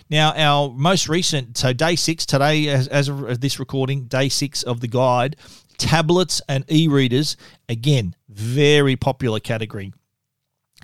[0.09, 4.63] Now, our most recent, so day six, today, as, as of this recording, day six
[4.63, 5.35] of the guide,
[5.77, 7.37] tablets and e readers,
[7.69, 9.93] again, very popular category.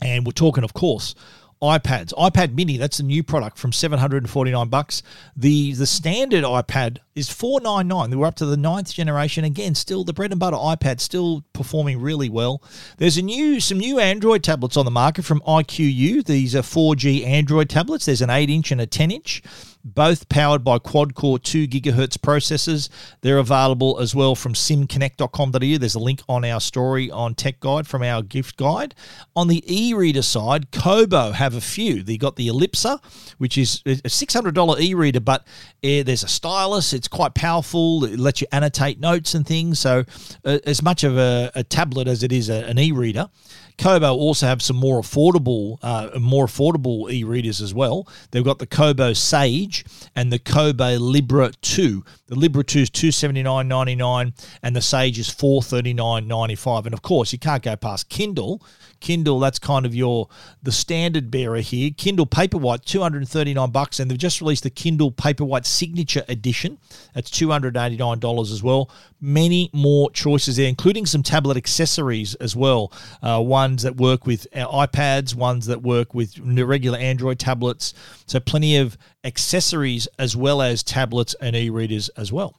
[0.01, 1.15] And we're talking, of course,
[1.61, 2.13] iPads.
[2.13, 5.03] iPad Mini, that's a new product from 749 bucks.
[5.35, 8.17] The the standard iPad is 499.
[8.17, 9.43] We're up to the ninth generation.
[9.43, 12.63] Again, still the bread and butter iPad still performing really well.
[12.97, 16.25] There's a new some new Android tablets on the market from iQOO.
[16.25, 18.05] These are 4G Android tablets.
[18.05, 19.43] There's an 8 inch and a 10 inch
[19.83, 22.89] both powered by quad core 2 gigahertz processors.
[23.21, 25.77] They're available as well from simconnect.com.au.
[25.77, 28.95] There's a link on our story on Tech Guide from our gift guide.
[29.35, 32.03] On the e reader side, Kobo have a few.
[32.03, 32.99] They got the Elipsa,
[33.37, 35.41] which is a $600 e reader, but
[35.83, 36.93] uh, there's a stylus.
[36.93, 38.05] It's quite powerful.
[38.05, 39.79] It lets you annotate notes and things.
[39.79, 40.03] So,
[40.45, 43.29] uh, as much of a, a, tablet as it is a, an e reader.
[43.77, 48.07] Kobo also have some more affordable, uh, more affordable e-readers as well.
[48.31, 52.03] They've got the Kobo Sage and the Kobo Libra 2.
[52.27, 55.93] The Libra 2 is two seventy nine ninety nine, and the Sage is four thirty
[55.93, 56.85] nine ninety five.
[56.85, 58.61] And of course, you can't go past Kindle.
[59.01, 60.29] Kindle, that's kind of your
[60.63, 61.91] the standard bearer here.
[61.95, 66.77] Kindle Paperwhite, 239 bucks, and they've just released the Kindle Paperwhite Signature Edition.
[67.13, 68.89] That's $289 as well.
[69.19, 72.93] Many more choices there, including some tablet accessories as well.
[73.21, 77.93] Uh, ones that work with iPads, ones that work with regular Android tablets.
[78.27, 82.55] So plenty of accessories as well as tablets and e-readers as well.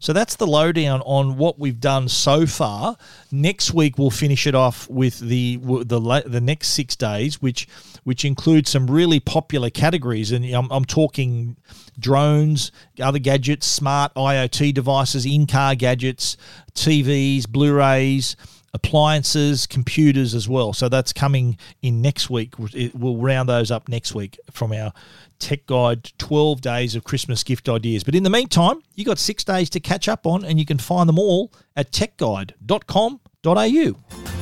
[0.00, 2.96] So that's the lowdown on what we've done so far.
[3.32, 7.68] Next week we'll finish it off with the the the next six days, which
[8.04, 11.56] which includes some really popular categories, and I'm, I'm talking
[11.98, 16.36] drones, other gadgets, smart IoT devices, in-car gadgets,
[16.74, 18.36] TVs, Blu-rays
[18.74, 20.72] appliances, computers as well.
[20.72, 22.54] So that's coming in next week.
[22.58, 24.92] We'll round those up next week from our
[25.38, 28.04] Tech Guide 12 days of Christmas gift ideas.
[28.04, 30.78] But in the meantime, you got six days to catch up on, and you can
[30.78, 34.37] find them all at techguide.com.au.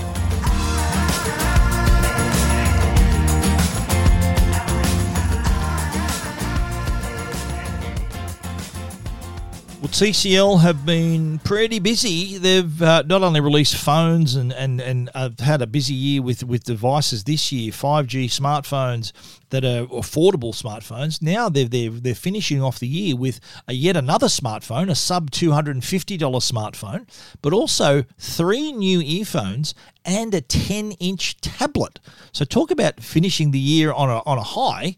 [9.87, 12.39] Well, TCL have been pretty busy.
[12.39, 16.43] They've uh, not only released phones and and and uh, had a busy year with
[16.43, 19.13] with devices this year, five G smartphones
[19.51, 21.23] that are affordable smartphones.
[21.23, 25.31] Now they're they're they're finishing off the year with a yet another smartphone, a sub
[25.31, 27.07] two hundred and fifty dollar smartphone,
[27.41, 29.73] but also three new earphones
[30.05, 32.01] and a ten inch tablet.
[32.33, 34.97] So talk about finishing the year on a on a high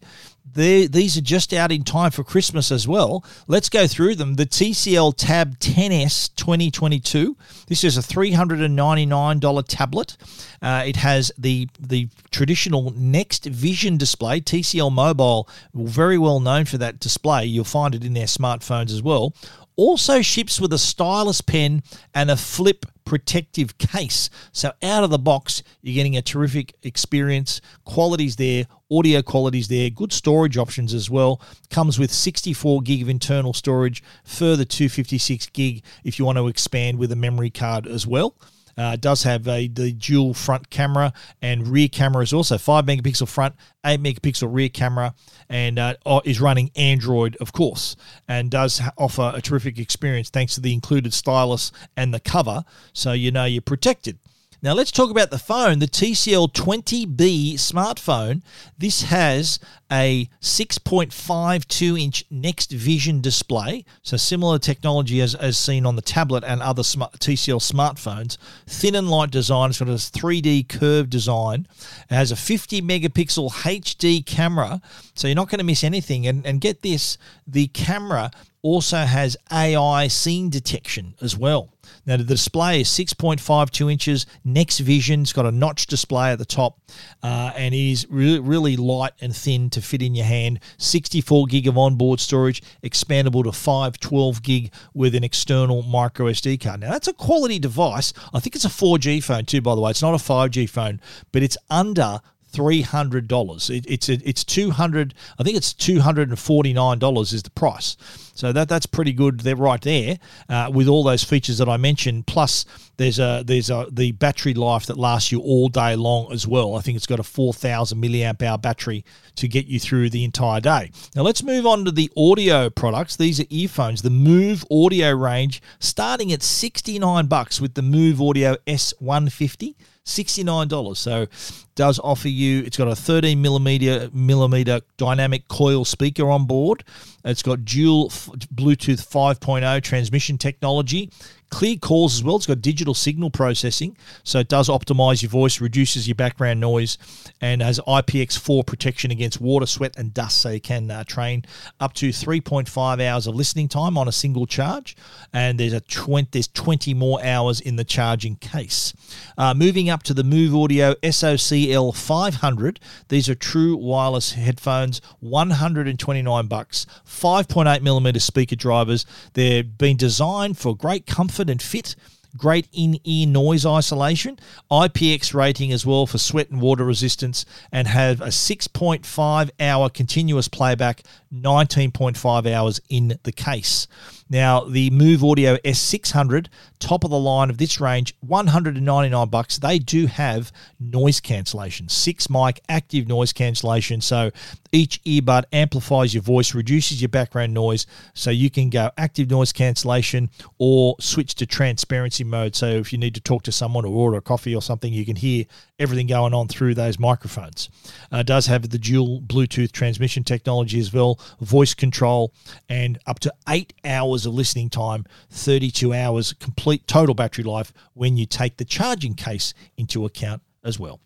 [0.53, 3.23] these are just out in time for Christmas as well.
[3.47, 4.35] Let's go through them.
[4.35, 7.37] The TCL Tab 10S 2022.
[7.67, 10.17] This is a $399 tablet.
[10.61, 14.41] Uh, it has the the traditional NXTVISION display.
[14.41, 17.45] TCL Mobile, very well known for that display.
[17.45, 19.33] You'll find it in their smartphones as well.
[19.75, 21.83] Also ships with a stylus pen
[22.13, 24.29] and a flip protective case.
[24.51, 27.59] So out of the box, you're getting a terrific experience.
[27.85, 31.41] Quality's there, audio quality's there, good storage options as well.
[31.69, 36.97] Comes with 64 gig of internal storage, further 256 gig if you want to expand
[36.97, 38.35] with a memory card as well.
[38.79, 41.11] Uh, does have a the dual front camera
[41.41, 43.53] and rear camera is also five megapixel front,
[43.85, 45.13] eight megapixel rear camera,
[45.49, 47.97] and uh, is running Android, of course,
[48.29, 52.63] and does offer a terrific experience thanks to the included stylus and the cover,
[52.93, 54.17] so you know you're protected.
[54.61, 58.41] Now let's talk about the phone, the TCL 20B smartphone.
[58.77, 59.57] This has
[59.89, 66.61] a 6.52 inch NXTVISION display, so similar technology as, as seen on the tablet and
[66.61, 68.37] other smart, TCL smartphones.
[68.67, 71.65] Thin and light design, it's got a 3D curved design.
[72.09, 74.81] It has a 50 megapixel HD camera,
[75.15, 76.27] so you're not going to miss anything.
[76.27, 78.29] And, and get this, the camera
[78.61, 81.73] also has AI scene detection as well.
[82.05, 85.21] Now, the display is 6.52 inches, NXTVISION.
[85.21, 86.79] It's got a notch display at the top,
[87.23, 90.59] uh, and it is really, really light and thin to fit in your hand.
[90.77, 96.81] 64 gig of onboard storage, expandable to 512 gig with an external micro SD card.
[96.81, 98.13] Now, that's a quality device.
[98.33, 99.91] I think it's a 4G phone too, by the way.
[99.91, 101.01] It's not a 5G phone,
[101.31, 103.69] but it's under three hundred dollars.
[103.69, 105.13] It, it's a, it's two hundred.
[105.37, 107.97] I think it's two hundred and forty nine dollars is the price.
[108.33, 109.41] So that that's pretty good.
[109.41, 112.25] They're right there uh, with all those features that I mentioned.
[112.25, 112.65] Plus,
[112.97, 116.75] there's a there's a the battery life that lasts you all day long as well.
[116.75, 119.03] I think it's got a four thousand milliamp hour battery
[119.35, 120.91] to get you through the entire day.
[121.15, 123.15] Now let's move on to the audio products.
[123.15, 124.01] These are earphones.
[124.01, 129.29] The Move Audio range starting at sixty nine bucks with the Move Audio S one
[129.29, 129.75] fifty.
[130.09, 130.97] $69.
[130.97, 131.27] So
[131.75, 136.83] does offer you it's got a 13 millimeter millimeter dynamic coil speaker on board.
[137.23, 141.11] It's got dual Bluetooth 5.0 transmission technology
[141.49, 142.35] clear calls as well.
[142.35, 146.97] It's got digital signal processing, so it does optimize your voice, reduces your background noise,
[147.41, 151.43] and has IPX4 protection against water, sweat, and dust, so you can uh, train
[151.79, 154.95] up to 3.5 hours of listening time on a single charge.
[155.33, 158.93] And there's a 20, there's 20 more hours in the charging case.
[159.37, 162.79] Uh, moving up to the Move Audio SOCL 500.
[163.07, 169.05] These are true wireless headphones, 129 bucks, 5.8 millimeter speaker drivers.
[169.33, 171.95] They've been designed for great comfort comfort and fit,
[172.37, 174.37] great in ear noise isolation,
[174.69, 180.47] IPX rating as well for sweat and water resistance, and have a 6.5 hour continuous
[180.47, 181.01] playback,
[181.33, 183.87] 19.5 hours in the case.
[184.29, 189.57] Now, the Move Audio S600, top of the line of this range, 199 bucks.
[189.57, 194.01] They do have noise cancellation, six mic active noise cancellation.
[194.01, 194.29] So
[194.71, 199.51] each earbud amplifies your voice, reduces your background noise, so you can go active noise
[199.51, 202.55] cancellation or switch to transparency mode.
[202.55, 205.05] So if you need to talk to someone or order a coffee or something, you
[205.05, 205.45] can hear
[205.79, 207.69] everything going on through those microphones.
[208.11, 212.33] Uh, does have the dual Bluetooth transmission technology as well, voice control,
[212.67, 218.17] and up to eight hours of listening time, 32 hours complete total battery life when
[218.17, 220.99] you take the charging case into account as well.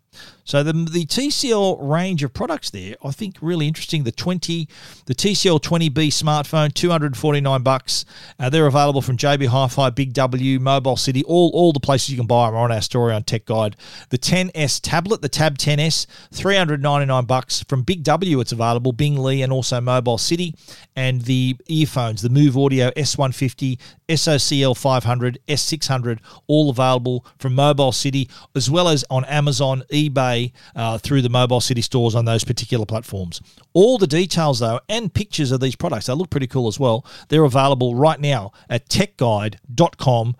[0.44, 4.04] So the the TCL range of products there, I think really interesting.
[4.04, 4.68] The twenty,
[5.06, 8.04] the TCL twenty B smartphone, two hundred forty nine bucks.
[8.38, 12.18] Uh, they're available from JB Hi-Fi, Big W, Mobile City, all all the places you
[12.18, 13.76] can buy them are on our story on Tech Guide.
[14.10, 18.40] The 10s tablet, the Tab 10s, three hundred ninety nine bucks from Big W.
[18.40, 20.54] It's available, Bing Lee, and also Mobile City.
[20.94, 23.78] And the earphones, the Move Audio S150,
[24.08, 30.33] SOCL 500, S600, all available from Mobile City as well as on Amazon, eBay
[30.74, 33.40] uh, through the Mobile City stores on those particular platforms.
[33.72, 37.04] All the details, though, and pictures of these products, they look pretty cool as well.
[37.28, 40.34] They're available right now at techguide.com.au.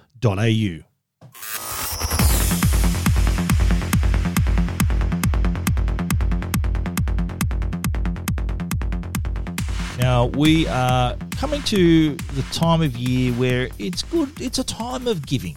[9.99, 15.07] Now, we are coming to the time of year where it's good, it's a time
[15.07, 15.57] of giving.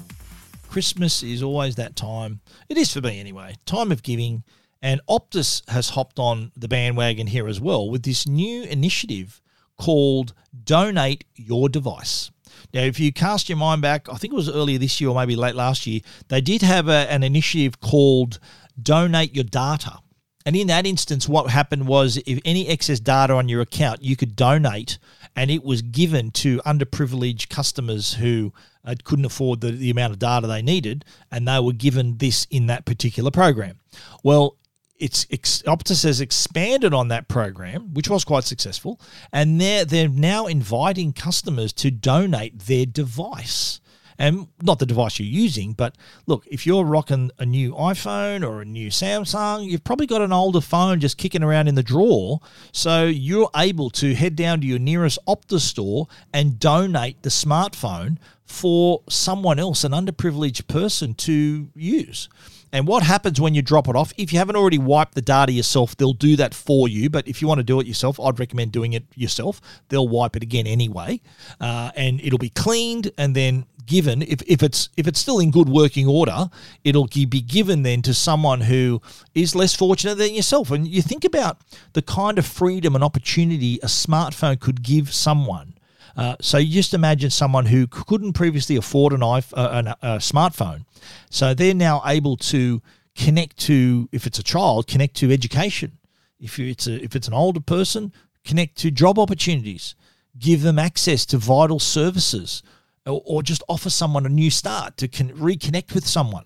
[0.77, 2.39] Christmas is always that time.
[2.69, 3.55] It is for me anyway.
[3.65, 4.43] Time of giving.
[4.79, 9.41] And Optus has hopped on the bandwagon here as well with this new initiative
[9.79, 12.29] called Donate Your Device.
[12.75, 15.15] Now, if you cast your mind back, I think it was earlier this year or
[15.15, 18.37] maybe late last year, they did have a, an initiative called
[18.79, 19.97] Donate Your Data.
[20.45, 24.15] And in that instance, what happened was if any excess data on your account, you
[24.15, 24.99] could donate
[25.35, 28.53] and it was given to underprivileged customers who
[28.87, 32.47] uh, couldn't afford the, the amount of data they needed, and they were given this
[32.49, 33.79] in that particular program.
[34.23, 34.57] Well,
[34.99, 38.99] it's Optus has expanded on that program, which was quite successful,
[39.31, 43.79] and they're they're now inviting customers to donate their device.
[44.19, 45.95] And not the device you're using, but
[46.25, 50.33] look, if you're rocking a new iPhone or a new Samsung, you've probably got an
[50.33, 52.39] older phone just kicking around in the drawer.
[52.71, 58.17] So you're able to head down to your nearest Optus store and donate the smartphone
[58.43, 62.29] for someone else, an underprivileged person, to use.
[62.71, 64.13] And what happens when you drop it off?
[64.17, 67.09] If you haven't already wiped the data yourself, they'll do that for you.
[67.09, 69.61] But if you want to do it yourself, I'd recommend doing it yourself.
[69.89, 71.21] They'll wipe it again anyway,
[71.61, 74.21] uh, and it'll be cleaned and then given.
[74.21, 76.49] If, if it's if it's still in good working order,
[76.83, 79.01] it'll be given then to someone who
[79.33, 80.69] is less fortunate than yourself.
[80.69, 81.61] And you think about
[81.93, 85.73] the kind of freedom and opportunity a smartphone could give someone.
[86.15, 90.17] Uh, so you just imagine someone who couldn't previously afford an, iPhone, uh, a, a
[90.17, 90.83] smartphone
[91.29, 92.81] so they're now able to
[93.15, 95.97] connect to, if it's a child, connect to education.
[96.39, 98.13] If it's a, if it's an older person,
[98.43, 99.95] connect to job opportunities,
[100.37, 102.61] give them access to vital services,
[103.07, 106.45] or, or just offer someone a new start to con- reconnect with someone.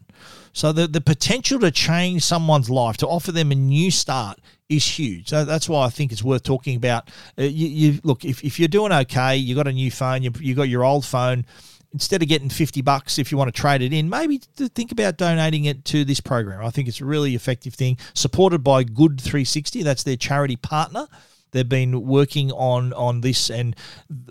[0.54, 4.40] So the, the potential to change someone's life, to offer them a new start,
[4.70, 5.30] is huge.
[5.30, 7.10] So that's why I think it's worth talking about.
[7.38, 10.32] Uh, you, you, look if, if you're doing okay, you got a new phone, you
[10.40, 11.46] you got your old phone
[11.94, 15.18] instead of getting 50 bucks if you want to trade it in, maybe think about
[15.18, 16.66] donating it to this program.
[16.66, 19.84] I think it's a really effective thing, supported by Good 360.
[19.84, 21.08] That's their charity partner.
[21.52, 23.76] They've been working on on this, and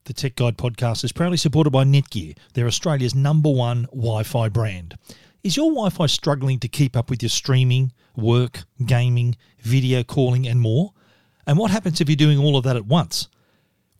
[0.05, 2.37] The Tech Guide podcast is proudly supported by Netgear.
[2.55, 4.97] They're Australia's number one Wi Fi brand.
[5.45, 10.49] Is your Wi Fi struggling to keep up with your streaming, work, gaming, video calling,
[10.49, 10.93] and more?
[11.47, 13.29] And what happens if you're doing all of that at once?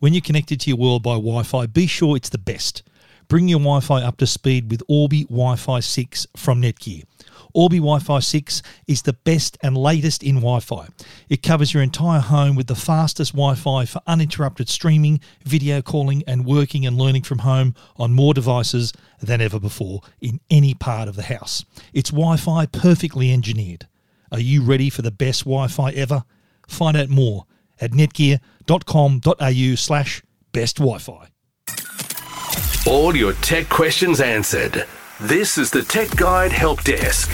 [0.01, 2.85] When you're connected to your world by Wi Fi, be sure it's the best.
[3.27, 7.03] Bring your Wi Fi up to speed with Orbi Wi Fi 6 from Netgear.
[7.53, 10.87] Orbi Wi Fi 6 is the best and latest in Wi Fi.
[11.29, 16.23] It covers your entire home with the fastest Wi Fi for uninterrupted streaming, video calling,
[16.29, 21.09] and working and learning from home on more devices than ever before in any part
[21.09, 21.65] of the house.
[21.93, 23.89] It's Wi Fi perfectly engineered.
[24.31, 26.23] Are you ready for the best Wi Fi ever?
[26.69, 27.47] Find out more
[27.81, 27.93] at
[28.69, 31.29] netgear.com.au slash best Wi Fi.
[32.87, 34.87] All your tech questions answered.
[35.21, 37.29] This is the Tech Guide Help Desk.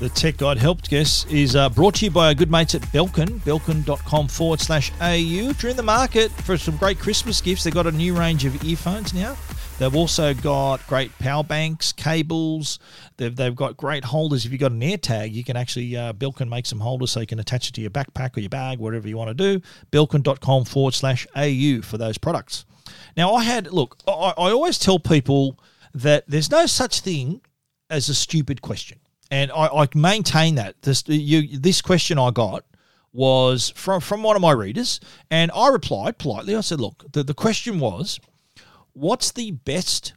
[0.00, 2.82] The Tech Guide Help Desk is uh, brought to you by our good mates at
[2.82, 5.52] Belkin, belkin.com forward slash AU.
[5.62, 9.14] In the market for some great Christmas gifts, they've got a new range of earphones
[9.14, 9.36] now.
[9.82, 12.78] They've also got great power banks, cables.
[13.16, 14.46] They've, they've got great holders.
[14.46, 16.12] If you've got an AirTag, you can actually, uh,
[16.46, 19.08] make some holders so you can attach it to your backpack or your bag, whatever
[19.08, 19.60] you want to do.
[19.90, 22.64] Belkin.com forward slash AU for those products.
[23.16, 25.58] Now, I had, look, I, I always tell people
[25.94, 27.40] that there's no such thing
[27.90, 29.00] as a stupid question.
[29.32, 30.80] And I, I maintain that.
[30.82, 32.64] This, you, this question I got
[33.12, 36.54] was from, from one of my readers, and I replied politely.
[36.54, 38.20] I said, Look, the, the question was,
[38.92, 40.14] what's the best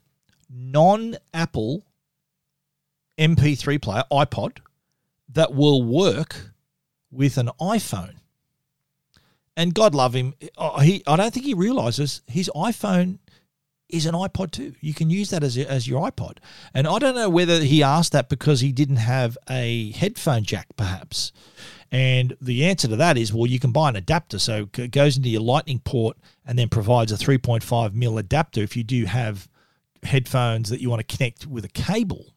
[0.49, 1.86] non Apple
[3.17, 4.57] MP3 player, iPod,
[5.30, 6.51] that will work
[7.11, 8.15] with an iPhone?
[9.57, 10.34] and God love him,
[10.82, 13.19] he I don't think he realizes his iPhone
[13.88, 14.73] is an iPod too.
[14.82, 16.38] You can use that as, as your iPod.
[16.73, 20.67] And I don't know whether he asked that because he didn't have a headphone jack,
[20.76, 21.32] perhaps.
[21.91, 24.39] And the answer to that is well, you can buy an adapter.
[24.39, 28.75] So it goes into your Lightning port and then provides a 3.5 mil adapter if
[28.75, 29.47] you do have
[30.03, 32.27] headphones that you want to connect with a cable.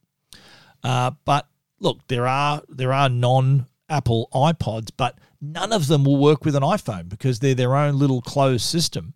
[0.82, 1.48] Uh, but
[1.80, 6.54] look, there are there are non Apple iPods, but none of them will work with
[6.54, 9.14] an iPhone because they're their own little closed system.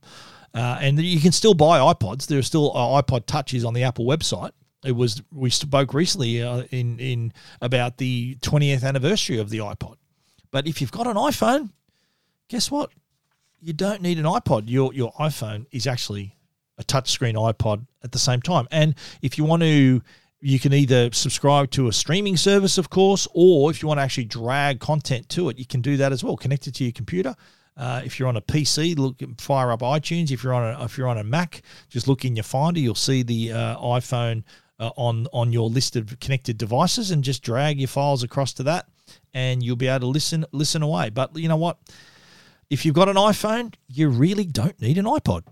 [0.54, 2.26] Uh, and you can still buy iPods.
[2.26, 4.52] There are still uh, iPod Touches on the Apple website.
[4.84, 9.96] It was we spoke recently uh, in in about the 20th anniversary of the iPod.
[10.52, 11.70] But if you've got an iPhone,
[12.48, 12.90] guess what?
[13.60, 14.64] You don't need an iPod.
[14.66, 16.36] Your your iPhone is actually
[16.78, 18.68] a touchscreen iPod at the same time.
[18.70, 20.02] And if you want to
[20.44, 24.02] you can either subscribe to a streaming service, of course, or if you want to
[24.02, 26.36] actually drag content to it, you can do that as well.
[26.36, 27.36] Connect it to your computer.
[27.76, 30.30] Uh, if you're on a PC, look fire up iTunes.
[30.30, 32.80] If you're on a if you're on a Mac, just look in your Finder.
[32.80, 34.42] You'll see the uh, iPhone
[34.78, 38.64] uh, on on your list of connected devices, and just drag your files across to
[38.64, 38.88] that,
[39.34, 41.10] and you'll be able to listen listen away.
[41.10, 41.78] But you know what?
[42.70, 45.42] If you've got an iPhone, you really don't need an iPod.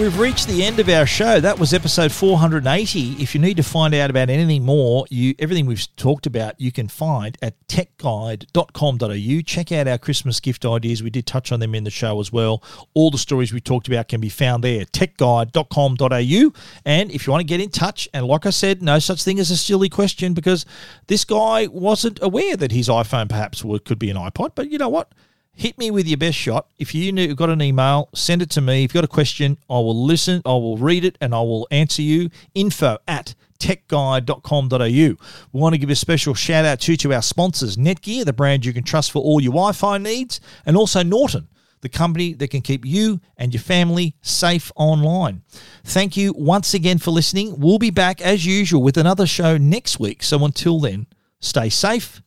[0.00, 1.40] We've reached the end of our show.
[1.40, 3.22] That was episode 480.
[3.22, 6.72] If you need to find out about anything more, you everything we've talked about, you
[6.72, 9.42] can find at techguide.com.au.
[9.42, 11.02] Check out our Christmas gift ideas.
[11.02, 12.62] We did touch on them in the show as well.
[12.94, 16.60] All the stories we talked about can be found there, techguide.com.au.
[16.86, 19.38] And if you want to get in touch, and like I said, no such thing
[19.38, 20.64] as a silly question because
[21.08, 24.52] this guy wasn't aware that his iPhone perhaps could be an iPod.
[24.54, 25.12] But you know what?
[25.54, 26.66] Hit me with your best shot.
[26.78, 28.84] If you've got an email, send it to me.
[28.84, 31.68] If you've got a question, I will listen, I will read it, and I will
[31.70, 32.30] answer you.
[32.54, 34.78] Info at techguide.com.au.
[34.78, 35.16] We
[35.52, 38.72] want to give a special shout out to, to our sponsors, Netgear, the brand you
[38.72, 41.46] can trust for all your Wi Fi needs, and also Norton,
[41.82, 45.42] the company that can keep you and your family safe online.
[45.84, 47.58] Thank you once again for listening.
[47.60, 50.22] We'll be back as usual with another show next week.
[50.22, 51.06] So until then,
[51.40, 52.22] stay safe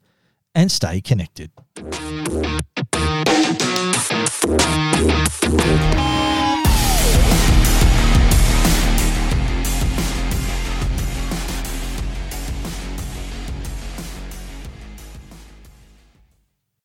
[0.56, 1.52] and stay connected.
[4.46, 5.93] Thank you.